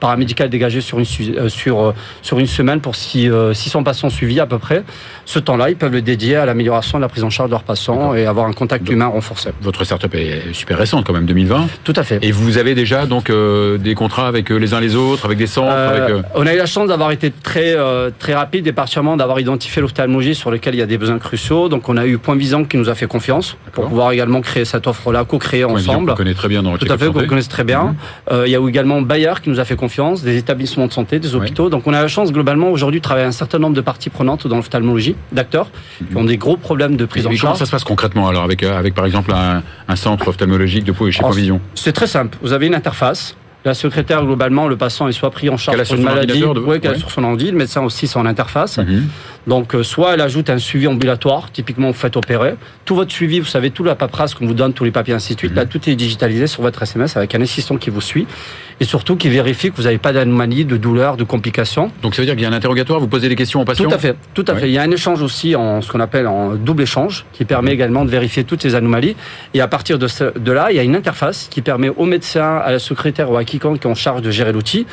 paramédical 0.00 0.48
dégagé 0.50 0.80
sur 0.80 0.98
une, 0.98 1.06
euh, 1.36 1.48
sur, 1.48 1.80
euh, 1.80 1.92
sur 2.22 2.38
une 2.38 2.46
semaine 2.46 2.80
pour 2.80 2.94
six, 2.96 3.28
euh, 3.30 3.52
600 3.54 3.82
patients 3.82 4.10
suivis 4.10 4.40
à 4.40 4.46
peu 4.46 4.58
près. 4.58 4.82
Ce 5.24 5.38
temps-là, 5.38 5.70
ils 5.70 5.76
peuvent 5.76 5.92
le 5.92 6.02
dédier 6.02 6.36
à 6.36 6.44
l'amélioration 6.46 6.98
de 6.98 7.02
la 7.02 7.08
prise 7.08 7.24
en 7.24 7.30
charge 7.30 7.48
de 7.48 7.54
leurs 7.54 7.62
patients 7.62 8.14
et 8.14 8.26
avoir 8.26 8.46
un 8.46 8.52
contact 8.52 8.84
Donc- 8.84 8.92
humain 8.92 9.06
renforcé. 9.06 9.50
Votre 9.62 9.84
startup 9.84 10.14
est 10.14 10.52
super 10.52 10.78
récente 10.78 11.06
quand 11.06 11.12
même, 11.12 11.26
2020. 11.26 11.66
Tout 11.84 11.92
à 11.96 12.02
fait. 12.02 12.18
Et 12.22 12.32
vous 12.32 12.58
avez 12.58 12.74
déjà 12.74 13.06
donc 13.06 13.30
euh, 13.30 13.78
des 13.78 13.94
contrats 13.94 14.28
avec 14.28 14.50
euh, 14.50 14.56
les 14.56 14.74
uns 14.74 14.80
les 14.80 14.96
autres, 14.96 15.24
avec 15.24 15.38
des 15.38 15.46
centres, 15.46 15.72
Euh, 15.72 16.04
avec. 16.04 16.10
euh, 16.16 16.22
On 16.34 16.46
a 16.46 16.54
eu 16.54 16.58
la 16.58 16.66
chance 16.66 16.88
d'avoir 16.88 17.10
été 17.12 17.30
très 17.30 17.74
euh, 17.76 18.10
très 18.18 18.34
rapide 18.34 18.66
et 18.66 18.72
particulièrement 18.72 19.16
d'avoir 19.16 19.40
identifié 19.40 19.80
l'ophtalmologie 19.80 20.34
sur 20.34 20.50
lequel 20.50 20.74
il 20.74 20.78
y 20.78 20.82
a 20.82 20.86
des 20.86 20.98
besoins 20.98 21.18
cruciaux. 21.18 21.68
Donc 21.68 21.88
on 21.88 21.96
a 21.96 22.06
eu 22.06 22.18
Point 22.18 22.36
Vision 22.36 22.64
qui 22.64 22.76
nous 22.76 22.88
a 22.90 22.94
fait 22.94 23.06
confiance 23.06 23.56
pour 23.72 23.86
pouvoir 23.88 24.12
également 24.12 24.40
créer 24.40 24.64
cette 24.64 24.86
offre-là, 24.86 25.24
co-créer 25.24 25.64
Point 25.64 25.76
Vision 25.76 25.92
ensemble. 25.92 26.10
qu'on 26.10 26.16
connaît 26.16 26.34
très 26.34 26.48
bien 26.48 26.62
dans 26.62 26.76
Tout 26.76 26.86
à 26.90 26.98
fait, 26.98 27.06
vous 27.06 27.26
connaissez 27.26 27.48
très 27.48 27.64
bien. 27.64 27.82
Mhm. 27.84 27.94
Euh, 28.32 28.42
il 28.46 28.52
y 28.52 28.56
a 28.56 28.60
eu 28.60 28.68
également 28.68 29.00
Bayer 29.02 29.32
qui 29.42 29.48
nous 29.50 29.60
a 29.60 29.64
fait 29.64 29.76
confiance, 29.76 29.83
des 30.22 30.36
établissements 30.36 30.86
de 30.86 30.92
santé, 30.92 31.18
des 31.18 31.34
hôpitaux. 31.34 31.68
Donc 31.70 31.86
on 31.86 31.92
a 31.92 32.00
la 32.02 32.08
chance 32.08 32.32
globalement 32.32 32.70
aujourd'hui 32.70 33.00
de 33.00 33.04
travailler 33.04 33.26
un 33.26 33.32
certain 33.32 33.58
nombre 33.58 33.76
de 33.76 33.80
parties 33.80 34.10
prenantes 34.10 34.46
dans 34.46 34.56
l'ophtalmologie, 34.56 35.16
d'acteurs 35.32 35.68
qui 36.10 36.16
ont 36.16 36.24
des 36.24 36.36
gros 36.36 36.56
problèmes 36.56 36.96
de 36.96 37.04
prise 37.04 37.24
Et 37.24 37.26
en 37.26 37.30
comment 37.30 37.38
charge. 37.40 37.58
ça 37.58 37.66
se 37.66 37.70
passe 37.70 37.84
concrètement 37.84 38.28
alors 38.28 38.44
avec, 38.44 38.62
euh, 38.62 38.78
avec 38.78 38.94
par 38.94 39.06
exemple 39.06 39.32
un, 39.32 39.62
un 39.88 39.96
centre 39.96 40.28
ophtalmologique 40.28 40.84
de 40.84 40.92
Pau 40.92 41.08
et 41.08 41.12
chez 41.12 41.20
Oh, 41.22 41.26
Point 41.28 41.36
Vision 41.36 41.60
C'est 41.74 41.92
très 41.92 42.06
simple. 42.06 42.38
Vous 42.42 42.52
avez 42.52 42.66
une 42.66 42.74
interface. 42.74 43.36
La 43.66 43.72
secrétaire, 43.72 44.22
globalement, 44.26 44.68
le 44.68 44.76
patient 44.76 45.08
est 45.08 45.12
soit 45.12 45.30
pris 45.30 45.48
en 45.48 45.56
charge 45.56 45.82
pour 45.84 45.96
une 45.96 46.02
maladie, 46.02 46.38
de- 46.40 46.46
ouais, 46.46 46.86
ouais. 46.86 46.98
sur 46.98 47.10
son 47.10 47.24
ordi, 47.24 47.50
le 47.50 47.56
médecin 47.56 47.80
aussi 47.82 48.06
son 48.06 48.26
interface. 48.26 48.76
Mhm. 48.76 49.08
Donc, 49.46 49.74
euh, 49.74 49.82
soit 49.82 50.14
elle 50.14 50.20
ajoute 50.20 50.48
un 50.50 50.58
suivi 50.58 50.86
ambulatoire, 50.86 51.50
typiquement 51.52 51.88
vous 51.88 51.92
faites 51.92 52.16
opérer. 52.16 52.54
Tout 52.84 52.94
votre 52.94 53.12
suivi, 53.12 53.40
vous 53.40 53.46
savez, 53.46 53.70
toute 53.70 53.86
la 53.86 53.94
paperasse 53.94 54.34
qu'on 54.34 54.46
vous 54.46 54.54
donne, 54.54 54.72
tous 54.72 54.84
les 54.84 54.90
papiers, 54.90 55.12
ainsi 55.14 55.34
de 55.34 55.38
suite, 55.38 55.50
Mhm. 55.52 55.56
là, 55.58 55.64
tout 55.66 55.88
est 55.88 55.94
digitalisé 55.96 56.46
sur 56.46 56.62
votre 56.62 56.82
SMS 56.82 57.16
avec 57.16 57.34
un 57.34 57.40
assistant 57.42 57.76
qui 57.76 57.90
vous 57.90 58.00
suit 58.00 58.26
et 58.80 58.84
surtout 58.84 59.16
qui 59.16 59.28
vérifie 59.28 59.70
que 59.70 59.76
vous 59.76 59.82
n'avez 59.84 59.98
pas 59.98 60.12
d'anomalie, 60.12 60.64
de 60.64 60.76
douleur, 60.76 61.16
de 61.16 61.24
complications. 61.24 61.90
Donc 62.02 62.14
ça 62.14 62.22
veut 62.22 62.26
dire 62.26 62.34
qu'il 62.34 62.42
y 62.42 62.46
a 62.46 62.48
un 62.50 62.52
interrogatoire, 62.54 63.00
vous 63.00 63.06
posez 63.08 63.28
des 63.28 63.36
questions 63.36 63.60
aux 63.60 63.64
patients 63.64 63.88
Tout 63.88 63.94
à 63.94 63.98
fait, 63.98 64.16
tout 64.32 64.44
à 64.48 64.54
fait. 64.54 64.68
Il 64.68 64.72
y 64.72 64.78
a 64.78 64.82
un 64.82 64.90
échange 64.90 65.20
aussi 65.22 65.54
en 65.54 65.80
ce 65.82 65.92
qu'on 65.92 66.00
appelle 66.00 66.26
en 66.26 66.54
double 66.54 66.82
échange 66.82 67.24
qui 67.32 67.44
permet 67.44 67.72
également 67.72 68.04
de 68.04 68.10
vérifier 68.10 68.44
toutes 68.44 68.62
ces 68.62 68.74
anomalies. 68.74 69.14
Et 69.52 69.60
à 69.60 69.68
partir 69.68 69.98
de, 69.98 70.08
ce- 70.08 70.36
de 70.38 70.52
là, 70.52 70.68
il 70.70 70.76
y 70.76 70.78
a 70.78 70.82
une 70.82 70.96
interface 70.96 71.48
qui 71.50 71.60
permet 71.62 71.90
au 71.90 72.06
médecin, 72.06 72.56
à 72.64 72.72
la 72.72 72.78
secrétaire 72.78 73.30
ou 73.30 73.36
à 73.36 73.44
quiconque 73.44 73.80
qui 73.80 73.86
est 73.86 73.90
en 73.90 73.94
charge 73.94 74.22
de 74.22 74.30
gérer 74.30 74.52
l'outil 74.52 74.86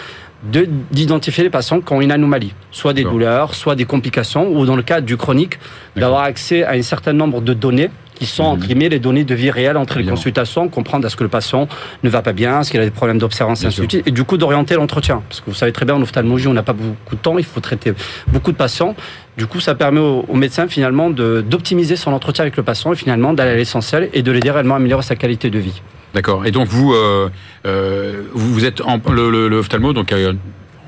d'identifier 0.43 1.43
les 1.43 1.49
patients 1.49 1.82
qui 1.82 1.93
ont 1.93 2.01
une 2.01 2.12
anomalie, 2.12 2.54
soit 2.71 2.93
des 2.93 3.04
douleurs, 3.04 3.54
soit 3.54 3.75
des 3.75 3.86
complications, 3.86 4.51
ou 4.51 4.65
dans 4.65 4.75
le 4.75 4.82
cas 4.84 5.01
du 5.01 5.17
chronique, 5.17 5.60
d'avoir 5.95 6.21
accès 6.23 6.63
à 6.63 6.71
un 6.71 6.82
certain 6.82 7.13
nombre 7.13 7.41
de 7.41 7.54
données 7.54 7.89
qui 8.15 8.25
sont 8.27 8.43
Mhm. 8.56 8.62
imprimées, 8.62 8.89
les 8.89 8.99
données 8.99 9.23
de 9.23 9.34
vie 9.34 9.49
réelle 9.49 9.77
entre 9.77 9.97
les 9.97 10.06
consultations, 10.06 10.67
comprendre 10.67 11.08
est-ce 11.08 11.15
que 11.15 11.23
le 11.23 11.30
patient 11.30 11.67
ne 12.04 12.10
va 12.10 12.21
pas 12.21 12.34
bien, 12.34 12.62
est-ce 12.62 12.69
qu'il 12.69 12.80
a 12.80 12.84
des 12.86 12.91
problèmes 12.91 13.17
d'observance, 13.17 13.62
Bien 13.62 13.69
ainsi 13.69 13.77
de 13.82 13.84
sûr. 13.84 13.89
suite, 13.91 14.08
et 14.08 14.12
du 14.12 14.23
coup 14.23 14.38
d'orienter 14.38 14.75
l'entretien. 14.75 15.23
Parce 15.27 15.41
que 15.41 15.45
vous 15.49 15.56
savez 15.56 15.71
très 15.71 15.86
bien, 15.86 15.95
en 15.95 16.01
ophtalmologie, 16.04 16.47
on 16.47 16.54
n'a 16.54 16.62
pas 16.62 16.73
beaucoup 16.73 17.15
de 17.15 17.21
temps, 17.21 17.38
il 17.39 17.43
faut 17.45 17.62
traiter 17.62 17.93
beaucoup 18.27 18.51
de 18.51 18.58
patients. 18.58 18.95
Du 19.38 19.47
coup, 19.47 19.60
ça 19.60 19.73
permet 19.73 19.99
au, 20.01 20.23
au 20.27 20.36
médecin 20.36 20.67
finalement 20.67 21.10
d'optimiser 21.10 21.95
son 21.95 22.13
entretien 22.13 22.43
avec 22.43 22.58
le 22.58 22.63
patient 22.63 22.93
et 22.93 22.95
finalement 22.95 23.34
d'aller 23.34 23.51
à 23.51 23.56
l'essentiel 23.56 24.10
et 24.13 24.21
de 24.21 24.32
l'aider 24.32 24.51
réellement 24.51 24.75
à 24.75 24.77
améliorer 24.77 25.01
sa 25.04 25.15
qualité 25.15 25.49
de 25.49 25.58
vie. 25.58 25.82
D'accord. 26.13 26.45
Et 26.45 26.52
donc 26.52 26.67
vous, 26.67 26.93
euh, 26.93 27.30
euh, 27.65 28.24
vous, 28.34 28.54
vous 28.54 28.65
êtes 28.65 28.82
en, 28.82 29.00
le, 29.12 29.30
le, 29.30 29.47
le 29.47 29.58
ophtalmo 29.58 29.93
donc 29.93 30.12
euh, 30.12 30.34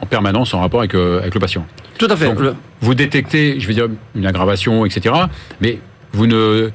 en 0.02 0.06
permanence 0.06 0.54
en 0.54 0.60
rapport 0.60 0.82
avec, 0.82 0.96
avec 0.96 1.34
le 1.34 1.40
patient. 1.40 1.66
Tout 1.98 2.08
à 2.10 2.16
fait. 2.16 2.26
Donc, 2.26 2.40
Le- 2.40 2.56
Vous 2.82 2.94
détectez, 2.96 3.60
je 3.60 3.68
vais 3.68 3.74
dire, 3.74 3.88
une 4.16 4.26
aggravation, 4.26 4.86
etc. 4.86 5.16
Mais 5.62 5.80
vous 6.12 6.28
ne, 6.28 6.70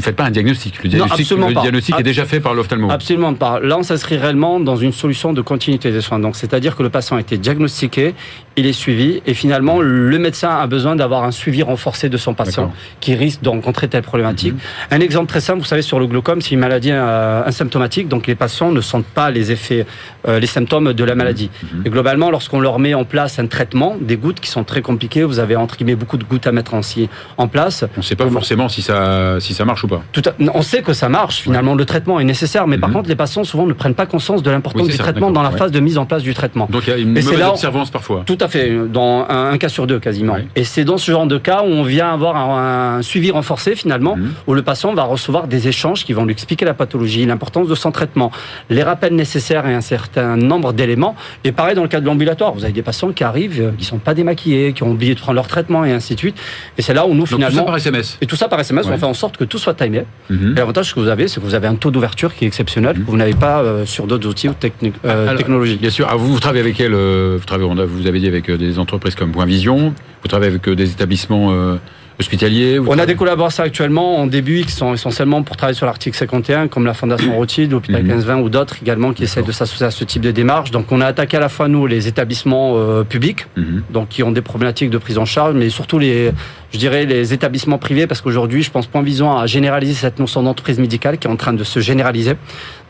faites 0.00 0.16
pas 0.16 0.24
un 0.24 0.30
diagnostic. 0.30 0.82
Le 0.82 0.88
diagnostic, 0.88 1.20
absolument 1.20 1.48
le 1.48 1.54
pas. 1.54 1.60
diagnostic 1.62 1.98
est 1.98 2.02
déjà 2.02 2.24
fait 2.24 2.40
par 2.40 2.54
l'ophtalmo. 2.54 2.90
Absolument 2.90 3.34
pas. 3.34 3.60
Là, 3.60 3.76
on 3.76 3.82
s'inscrit 3.82 4.16
réellement 4.16 4.60
dans 4.60 4.76
une 4.76 4.92
solution 4.92 5.32
de 5.32 5.42
continuité 5.42 5.90
des 5.92 6.00
soins. 6.00 6.18
Donc, 6.20 6.36
c'est-à-dire 6.36 6.76
que 6.76 6.82
le 6.82 6.88
patient 6.90 7.16
a 7.16 7.20
été 7.20 7.36
diagnostiqué, 7.36 8.14
il 8.56 8.66
est 8.66 8.72
suivi, 8.72 9.20
et 9.26 9.34
finalement, 9.34 9.80
le 9.80 10.18
médecin 10.18 10.50
a 10.50 10.66
besoin 10.66 10.94
d'avoir 10.96 11.24
un 11.24 11.32
suivi 11.32 11.62
renforcé 11.62 12.08
de 12.08 12.16
son 12.16 12.34
patient 12.34 12.72
qui 13.00 13.14
risque 13.14 13.42
de 13.42 13.48
rencontrer 13.48 13.88
telle 13.88 14.02
problématique. 14.02 14.52
Mhm. 14.54 14.58
Un 14.92 15.00
exemple 15.00 15.26
très 15.26 15.40
simple, 15.40 15.58
vous 15.58 15.64
savez, 15.64 15.82
sur 15.82 15.98
le 15.98 16.06
glaucome, 16.06 16.40
c'est 16.40 16.52
une 16.52 16.60
maladie 16.60 16.90
euh, 16.92 17.42
asymptomatique, 17.44 18.08
donc 18.08 18.26
les 18.26 18.34
patients 18.36 18.70
ne 18.70 18.80
sentent 18.80 19.06
pas 19.06 19.30
les 19.30 19.50
effets, 19.50 19.86
euh, 20.28 20.38
les 20.38 20.46
symptômes 20.46 20.92
de 20.92 21.04
la 21.04 21.14
maladie. 21.14 21.50
Mhm. 21.74 21.82
Et 21.86 21.90
globalement, 21.90 22.30
lorsqu'on 22.30 22.60
leur 22.60 22.78
met 22.78 22.94
en 22.94 23.04
place 23.04 23.38
un 23.38 23.46
traitement, 23.46 23.96
des 24.00 24.16
gouttes 24.16 24.38
qui 24.40 24.50
sont 24.50 24.62
très 24.64 24.82
compliquées, 24.82 25.24
vous 25.24 25.38
avez 25.40 25.56
entre 25.56 25.76
guillemets 25.76 25.96
beaucoup 25.96 26.16
de 26.16 26.24
gouttes 26.24 26.46
à 26.46 26.52
mettre 26.52 26.74
en, 26.74 26.80
en 27.38 27.48
place. 27.48 27.84
On 27.96 28.00
ne 28.00 28.02
sait 28.04 28.14
pas 28.16 28.28
forcément 28.30 28.68
si 28.68 28.82
ça, 28.82 29.36
si 29.40 29.52
ça 29.54 29.64
marche 29.64 29.82
ou 29.84 29.88
pas. 29.88 30.02
Tout 30.12 30.22
à- 30.26 30.32
on 30.54 30.62
sait 30.62 30.82
que 30.82 30.92
ça 30.92 31.08
marche, 31.08 31.40
finalement, 31.40 31.74
le 31.74 31.84
traitement 31.84 32.20
est 32.20 32.24
nécessaire, 32.24 32.66
mais 32.68 32.78
par 32.78 32.88
Mhm. 32.90 32.94
contre, 32.96 33.08
les 33.08 33.16
patients 33.16 33.42
souvent 33.44 33.66
ne 33.66 33.72
prennent 33.72 33.94
pas 33.94 34.06
conscience 34.06 34.42
de 34.42 34.50
l'importance 34.50 34.82
Oui, 34.82 34.90
du 34.90 34.96
ça, 34.96 35.02
traitement 35.02 35.32
dans 35.32 35.42
la 35.42 35.50
phase 35.50 35.72
de 35.72 35.80
mise 35.80 35.98
en 35.98 36.06
place 36.06 36.22
du 36.22 36.34
traitement. 36.34 36.68
Donc 36.70 36.86
il 36.86 36.90
y 36.90 36.92
a 36.92 36.98
une 36.98 37.08
mauvaise 37.12 37.42
observance 37.42 37.90
parfois. 37.90 38.22
Tout 38.26 38.38
à 38.44 38.48
fait, 38.48 38.72
dans 38.88 39.26
un, 39.28 39.50
un 39.52 39.58
cas 39.58 39.68
sur 39.68 39.86
deux 39.86 39.98
quasiment. 39.98 40.36
Et 40.56 40.64
c'est 40.64 40.84
dans 40.84 40.98
ce 40.98 41.10
genre 41.10 41.26
de 41.26 41.38
cas 41.38 41.62
où 41.62 41.66
on 41.66 41.82
vient 41.82 42.12
avoir 42.12 42.36
un, 42.36 42.98
un 42.98 43.02
suivi 43.02 43.30
renforcé 43.30 43.74
finalement, 43.74 44.16
Mhm. 44.16 44.32
où 44.46 44.54
le 44.54 44.62
patient 44.62 44.94
va 44.94 45.02
recevoir 45.04 45.46
des 45.48 45.68
échanges 45.68 46.04
qui 46.04 46.12
vont 46.12 46.24
lui 46.24 46.32
expliquer 46.32 46.64
la 46.64 46.74
pathologie, 46.74 47.24
l'importance 47.26 47.66
de 47.68 47.74
son 47.74 47.90
traitement, 47.90 48.30
les 48.70 48.82
rappels 48.82 49.14
nécessaires 49.14 49.66
et 49.66 49.74
un 49.74 49.80
certain 49.80 50.36
nombre 50.36 50.72
d'éléments. 50.72 51.16
Et 51.44 51.52
pareil 51.52 51.74
dans 51.74 51.82
le 51.82 51.88
cas 51.88 52.00
de 52.00 52.06
l'ambulatoire, 52.06 52.52
vous 52.54 52.64
avez 52.64 52.72
des 52.72 52.82
patients 52.82 53.12
qui 53.12 53.24
arrivent, 53.24 53.60
euh, 53.60 53.70
qui 53.78 53.84
sont 53.84 53.98
pas 53.98 54.14
démaquillés, 54.14 54.72
qui 54.72 54.82
ont 54.82 54.90
oublié 54.90 55.14
de 55.14 55.20
prendre 55.20 55.36
leur 55.36 55.46
traitement 55.48 55.84
et 55.84 55.92
ainsi 55.92 56.14
de 56.14 56.18
suite. 56.20 56.36
Et 56.78 56.82
c'est 56.82 56.94
là 56.94 57.06
où 57.06 57.14
nous 57.14 57.20
Donc 57.20 57.28
tout 57.28 57.40
ça 57.40 57.48
finalement... 57.48 57.64
par 57.64 57.76
SMS. 57.76 58.18
et 58.20 58.26
tout 58.26 58.36
ça 58.36 58.48
par 58.48 58.60
SMS, 58.60 58.86
Ouais. 58.86 58.92
on 58.94 58.98
fait 58.98 59.06
en 59.06 59.14
sorte 59.14 59.36
que 59.36 59.44
tout 59.44 59.58
soit 59.58 59.74
timé. 59.74 60.04
Mhm. 60.30 60.52
Et 60.52 60.58
l'avantage 60.58 60.94
que 60.94 61.00
vous 61.00 61.08
avez, 61.08 61.28
c'est 61.28 61.40
que 61.40 61.46
vous 61.46 61.54
avez 61.54 61.66
un 61.66 61.74
taux 61.76 61.90
d'ouverture 61.90 62.34
qui 62.34 62.44
est 62.44 62.48
exceptionnel, 62.48 62.96
Mhm. 62.98 63.04
que 63.04 63.10
vous 63.10 63.16
n'avez 63.16 63.34
pas 63.34 63.60
euh, 63.62 63.84
sur 63.86 64.06
d'autres 64.06 64.28
outils 64.28 64.48
ou 64.48 64.54
euh, 65.04 65.26
Alors, 65.28 65.36
technologies. 65.38 65.76
Bien 65.76 65.90
sûr. 65.90 66.06
Ah, 66.10 66.16
vous, 66.16 66.32
vous 66.32 66.40
travaillez 66.40 66.62
avec 66.62 66.80
euh, 66.80 67.36
vous, 67.38 67.44
travaillez, 67.44 67.68
vous 67.86 68.06
avez 68.06 68.20
dit 68.20 68.26
avec 68.34 68.50
euh, 68.50 68.56
des 68.58 68.78
entreprises 68.78 69.14
comme 69.14 69.32
Point 69.32 69.46
Vision. 69.46 69.94
Vous 70.22 70.28
travaillez 70.28 70.50
avec 70.50 70.66
euh, 70.68 70.74
des 70.76 70.90
établissements 70.90 71.52
euh, 71.52 71.76
hospitaliers. 72.18 72.78
On 72.78 72.98
a 72.98 73.06
des 73.06 73.14
collaborations 73.16 73.62
actuellement 73.64 74.18
en 74.18 74.26
début 74.26 74.62
qui 74.64 74.72
sont 74.72 74.94
essentiellement 74.94 75.42
pour 75.42 75.56
travailler 75.56 75.76
sur 75.76 75.86
l'article 75.86 76.16
51, 76.16 76.68
comme 76.68 76.86
la 76.86 76.94
Fondation 76.94 77.36
Rothschild, 77.36 77.72
l'hôpital 77.72 78.02
Mhm. 78.02 78.08
1520 78.08 78.40
ou 78.42 78.48
d'autres 78.50 78.76
également 78.82 79.12
qui 79.12 79.24
essaient 79.24 79.42
de 79.42 79.52
s'associer 79.52 79.86
à 79.86 79.90
ce 79.90 80.04
type 80.04 80.22
de 80.22 80.30
démarche. 80.30 80.70
Donc 80.70 80.92
on 80.92 81.00
a 81.00 81.06
attaqué 81.06 81.36
à 81.36 81.40
la 81.40 81.48
fois 81.48 81.68
nous 81.68 81.86
les 81.86 82.06
établissements 82.08 82.74
euh, 82.76 83.02
publics, 83.04 83.46
Mhm. 83.56 83.82
donc 83.90 84.08
qui 84.08 84.22
ont 84.22 84.30
des 84.32 84.42
problématiques 84.42 84.90
de 84.90 84.98
prise 84.98 85.18
en 85.18 85.24
charge, 85.24 85.54
mais 85.54 85.68
surtout 85.70 85.98
les 85.98 86.32
je 86.72 86.78
dirais, 86.80 87.06
les 87.06 87.32
établissements 87.32 87.78
privés, 87.78 88.08
parce 88.08 88.20
qu'aujourd'hui, 88.20 88.64
je 88.64 88.70
pense 88.72 88.88
point 88.88 89.00
visant 89.00 89.38
à 89.38 89.46
généraliser 89.46 89.94
cette 89.94 90.18
notion 90.18 90.42
d'entreprise 90.42 90.80
médicale 90.80 91.18
qui 91.18 91.28
est 91.28 91.30
en 91.30 91.36
train 91.36 91.52
de 91.52 91.62
se 91.62 91.78
généraliser 91.78 92.32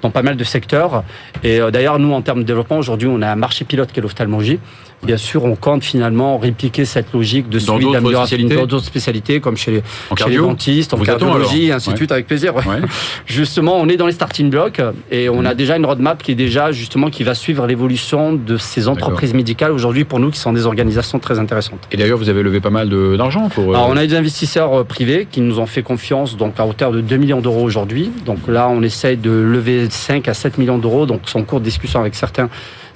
dans 0.04 0.10
pas 0.10 0.22
mal 0.22 0.36
de 0.36 0.44
secteurs. 0.44 1.02
Et 1.42 1.60
euh, 1.60 1.70
d'ailleurs, 1.70 1.98
nous, 1.98 2.12
en 2.12 2.20
termes 2.22 2.40
de 2.40 2.44
développement, 2.44 2.78
aujourd'hui, 2.78 3.08
on 3.10 3.22
a 3.22 3.28
un 3.28 3.36
marché 3.36 3.64
pilote 3.64 3.90
qui 3.90 3.98
est 4.00 4.02
l'ophtalmologie. 4.02 4.58
Bien 5.02 5.16
sûr, 5.18 5.44
on 5.44 5.54
compte 5.54 5.84
finalement 5.84 6.38
répliquer 6.38 6.86
cette 6.86 7.12
logique 7.12 7.50
de 7.50 7.58
suivi 7.58 7.90
d'amélioration 7.92 8.38
dans 8.48 8.64
d'autres 8.66 8.86
spécialités, 8.86 9.38
comme 9.40 9.54
chez 9.56 9.70
les, 9.70 9.82
chez 10.16 10.36
dentistes, 10.36 10.94
en 10.94 10.96
Vous 10.96 11.04
cardiologie, 11.04 11.66
et 11.66 11.72
ainsi 11.72 11.90
de 11.90 11.96
suite, 11.96 12.10
avec 12.12 12.26
plaisir. 12.26 12.54
ouais. 12.56 12.62
Ouais. 12.66 12.80
Justement, 13.26 13.76
on 13.76 13.88
est 13.88 13.96
dans 13.98 14.06
les 14.06 14.12
starting 14.12 14.48
blocks 14.50 14.80
et 15.10 15.28
on 15.28 15.44
a 15.44 15.54
déjà 15.54 15.76
une 15.76 15.84
roadmap 15.84 16.22
qui 16.22 16.32
est 16.32 16.34
déjà 16.36 16.72
justement 16.72 17.10
qui 17.10 17.22
va 17.22 17.34
suivre 17.34 17.66
l'évolution 17.66 18.32
de 18.32 18.56
ces 18.56 18.88
entreprises 18.88 19.34
médicales 19.34 19.72
aujourd'hui 19.72 20.04
pour 20.04 20.20
nous 20.20 20.30
qui 20.30 20.38
sont 20.38 20.52
des 20.52 20.64
organisations 20.66 21.18
très 21.18 21.38
intéressantes. 21.38 21.86
Et 21.92 21.96
d'ailleurs, 21.98 22.18
vous 22.18 22.28
avez 22.30 22.42
levé 22.42 22.60
pas 22.60 22.70
mal 22.70 22.88
d'argent 23.16 23.48
pour. 23.50 23.64
euh, 23.72 23.74
Alors, 23.74 23.88
on 23.90 23.96
a 23.96 24.06
des 24.06 24.14
investisseurs 24.14 24.80
euh, 24.80 24.84
privés 24.84 25.26
qui 25.30 25.40
nous 25.42 25.58
ont 25.58 25.66
fait 25.66 25.82
confiance 25.82 26.36
donc 26.36 26.58
à 26.58 26.66
hauteur 26.66 26.92
de 26.92 27.00
2 27.02 27.16
millions 27.16 27.40
d'euros 27.40 27.62
aujourd'hui. 27.62 28.10
Donc 28.24 28.38
là, 28.48 28.68
on 28.70 28.82
essaye 28.82 29.16
de 29.18 29.30
lever 29.30 29.88
5 29.94 30.28
à 30.28 30.34
7 30.34 30.58
millions 30.58 30.78
d'euros. 30.78 31.06
Donc, 31.06 31.22
c'est 31.26 31.38
en 31.38 31.42
cours 31.44 31.60
de 31.60 31.64
discussion 31.64 32.00
avec 32.00 32.14
certains 32.14 32.48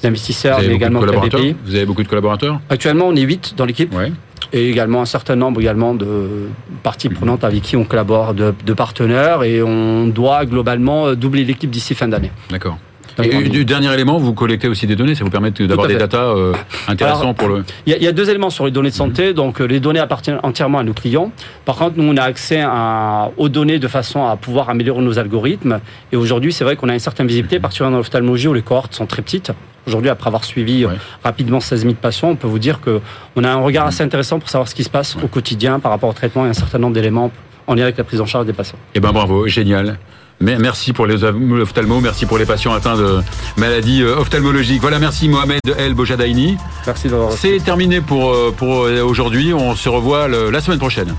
investisseurs, 0.04 0.58
mais 0.60 0.66
également 0.74 1.00
collaborateurs 1.00 1.40
KPI. 1.40 1.56
Vous 1.64 1.74
avez 1.74 1.86
beaucoup 1.86 2.02
de 2.02 2.08
collaborateurs 2.08 2.60
Actuellement, 2.70 3.06
on 3.08 3.16
est 3.16 3.22
8 3.22 3.54
dans 3.56 3.64
l'équipe 3.64 3.92
Ouais. 3.94 4.12
et 4.52 4.68
également 4.70 5.02
un 5.02 5.06
certain 5.06 5.34
nombre 5.36 5.60
également 5.60 5.94
de 5.94 6.48
parties 6.82 7.08
prenantes 7.08 7.42
avec 7.44 7.62
qui 7.62 7.76
on 7.76 7.84
collabore, 7.84 8.34
de, 8.34 8.54
de 8.64 8.72
partenaires 8.74 9.42
et 9.42 9.62
on 9.62 10.06
doit 10.06 10.44
globalement 10.46 11.08
euh, 11.08 11.14
doubler 11.16 11.44
l'équipe 11.44 11.70
d'ici 11.70 11.94
fin 11.94 12.06
d'année. 12.08 12.30
D'accord. 12.50 12.78
Et 13.22 13.48
du 13.48 13.64
dernier 13.64 13.92
élément, 13.92 14.18
vous 14.18 14.32
collectez 14.32 14.68
aussi 14.68 14.86
des 14.86 14.96
données, 14.96 15.14
ça 15.14 15.24
vous 15.24 15.30
permet 15.30 15.50
d'avoir 15.50 15.86
des 15.88 15.96
datas 15.96 16.34
euh, 16.36 16.52
intéressants 16.86 17.20
Alors, 17.22 17.34
pour 17.34 17.48
le. 17.48 17.64
Il 17.86 17.90
y, 17.90 17.94
a, 17.94 17.98
il 17.98 18.02
y 18.04 18.06
a 18.06 18.12
deux 18.12 18.28
éléments 18.30 18.50
sur 18.50 18.64
les 18.64 18.70
données 18.70 18.90
de 18.90 18.94
santé. 18.94 19.32
Donc, 19.34 19.60
euh, 19.60 19.64
les 19.64 19.80
données 19.80 19.98
appartiennent 20.00 20.38
entièrement 20.42 20.78
à 20.78 20.82
nos 20.84 20.92
clients. 20.92 21.32
Par 21.64 21.76
contre, 21.76 21.96
nous, 21.96 22.04
on 22.04 22.16
a 22.16 22.22
accès 22.22 22.60
à- 22.64 23.30
aux 23.36 23.48
données 23.48 23.78
de 23.78 23.88
façon 23.88 24.24
à 24.26 24.36
pouvoir 24.36 24.68
améliorer 24.70 25.02
nos 25.02 25.18
algorithmes. 25.18 25.80
Et 26.12 26.16
aujourd'hui, 26.16 26.52
c'est 26.52 26.64
vrai 26.64 26.76
qu'on 26.76 26.88
a 26.88 26.94
une 26.94 26.98
certaine 27.00 27.26
visibilité, 27.26 27.58
particulièrement 27.60 27.92
dans 27.96 27.98
l'ophtalmologie 27.98 28.48
où 28.48 28.54
les 28.54 28.62
cohortes 28.62 28.94
sont 28.94 29.06
très 29.06 29.22
petites. 29.22 29.50
Aujourd'hui, 29.86 30.10
après 30.10 30.28
avoir 30.28 30.44
suivi 30.44 30.84
euh, 30.84 30.88
Ouais. 30.88 30.94
rapidement 31.24 31.60
16 31.60 31.82
000 31.82 31.94
patients, 31.94 32.28
on 32.28 32.36
peut 32.36 32.46
vous 32.46 32.58
dire 32.58 32.80
que 32.80 33.00
on 33.36 33.42
a 33.44 33.48
un 33.50 33.56
regard 33.56 33.86
assez 33.86 34.02
intéressant 34.02 34.38
pour 34.38 34.48
savoir 34.50 34.68
ce 34.68 34.74
qui 34.74 34.84
se 34.84 34.90
passe 34.90 35.16
au 35.22 35.28
quotidien 35.28 35.80
par 35.80 35.90
rapport 35.90 36.10
au 36.10 36.12
traitement 36.12 36.44
et 36.46 36.50
un 36.50 36.52
certain 36.54 36.78
nombre 36.78 36.94
d'éléments 36.94 37.30
en 37.66 37.74
lien 37.74 37.84
avec 37.84 37.96
la 37.98 38.04
prise 38.04 38.20
en 38.20 38.26
charge 38.26 38.46
des 38.46 38.52
patients. 38.52 38.78
Eh 38.94 39.00
ben 39.00 39.12
bravo, 39.12 39.46
génial. 39.48 39.98
Merci 40.40 40.92
pour 40.92 41.06
les 41.06 41.24
ophtalmos, 41.24 42.00
merci 42.00 42.24
pour 42.24 42.38
les 42.38 42.46
patients 42.46 42.72
atteints 42.72 42.96
de 42.96 43.18
maladies 43.56 44.02
euh, 44.02 44.16
ophtalmologiques. 44.18 44.80
Voilà, 44.80 44.98
merci 45.00 45.28
Mohamed 45.28 45.60
El 45.76 45.94
Bojadaini. 45.94 46.56
Merci 46.86 47.08
d'avoir 47.08 47.32
C'est 47.32 47.58
terminé 47.58 48.00
pour, 48.00 48.30
euh, 48.30 48.54
pour 48.56 48.84
euh, 48.84 49.02
aujourd'hui. 49.02 49.52
On 49.52 49.74
se 49.74 49.88
revoit 49.88 50.28
le- 50.28 50.50
la 50.50 50.60
semaine 50.60 50.78
prochaine. 50.78 51.14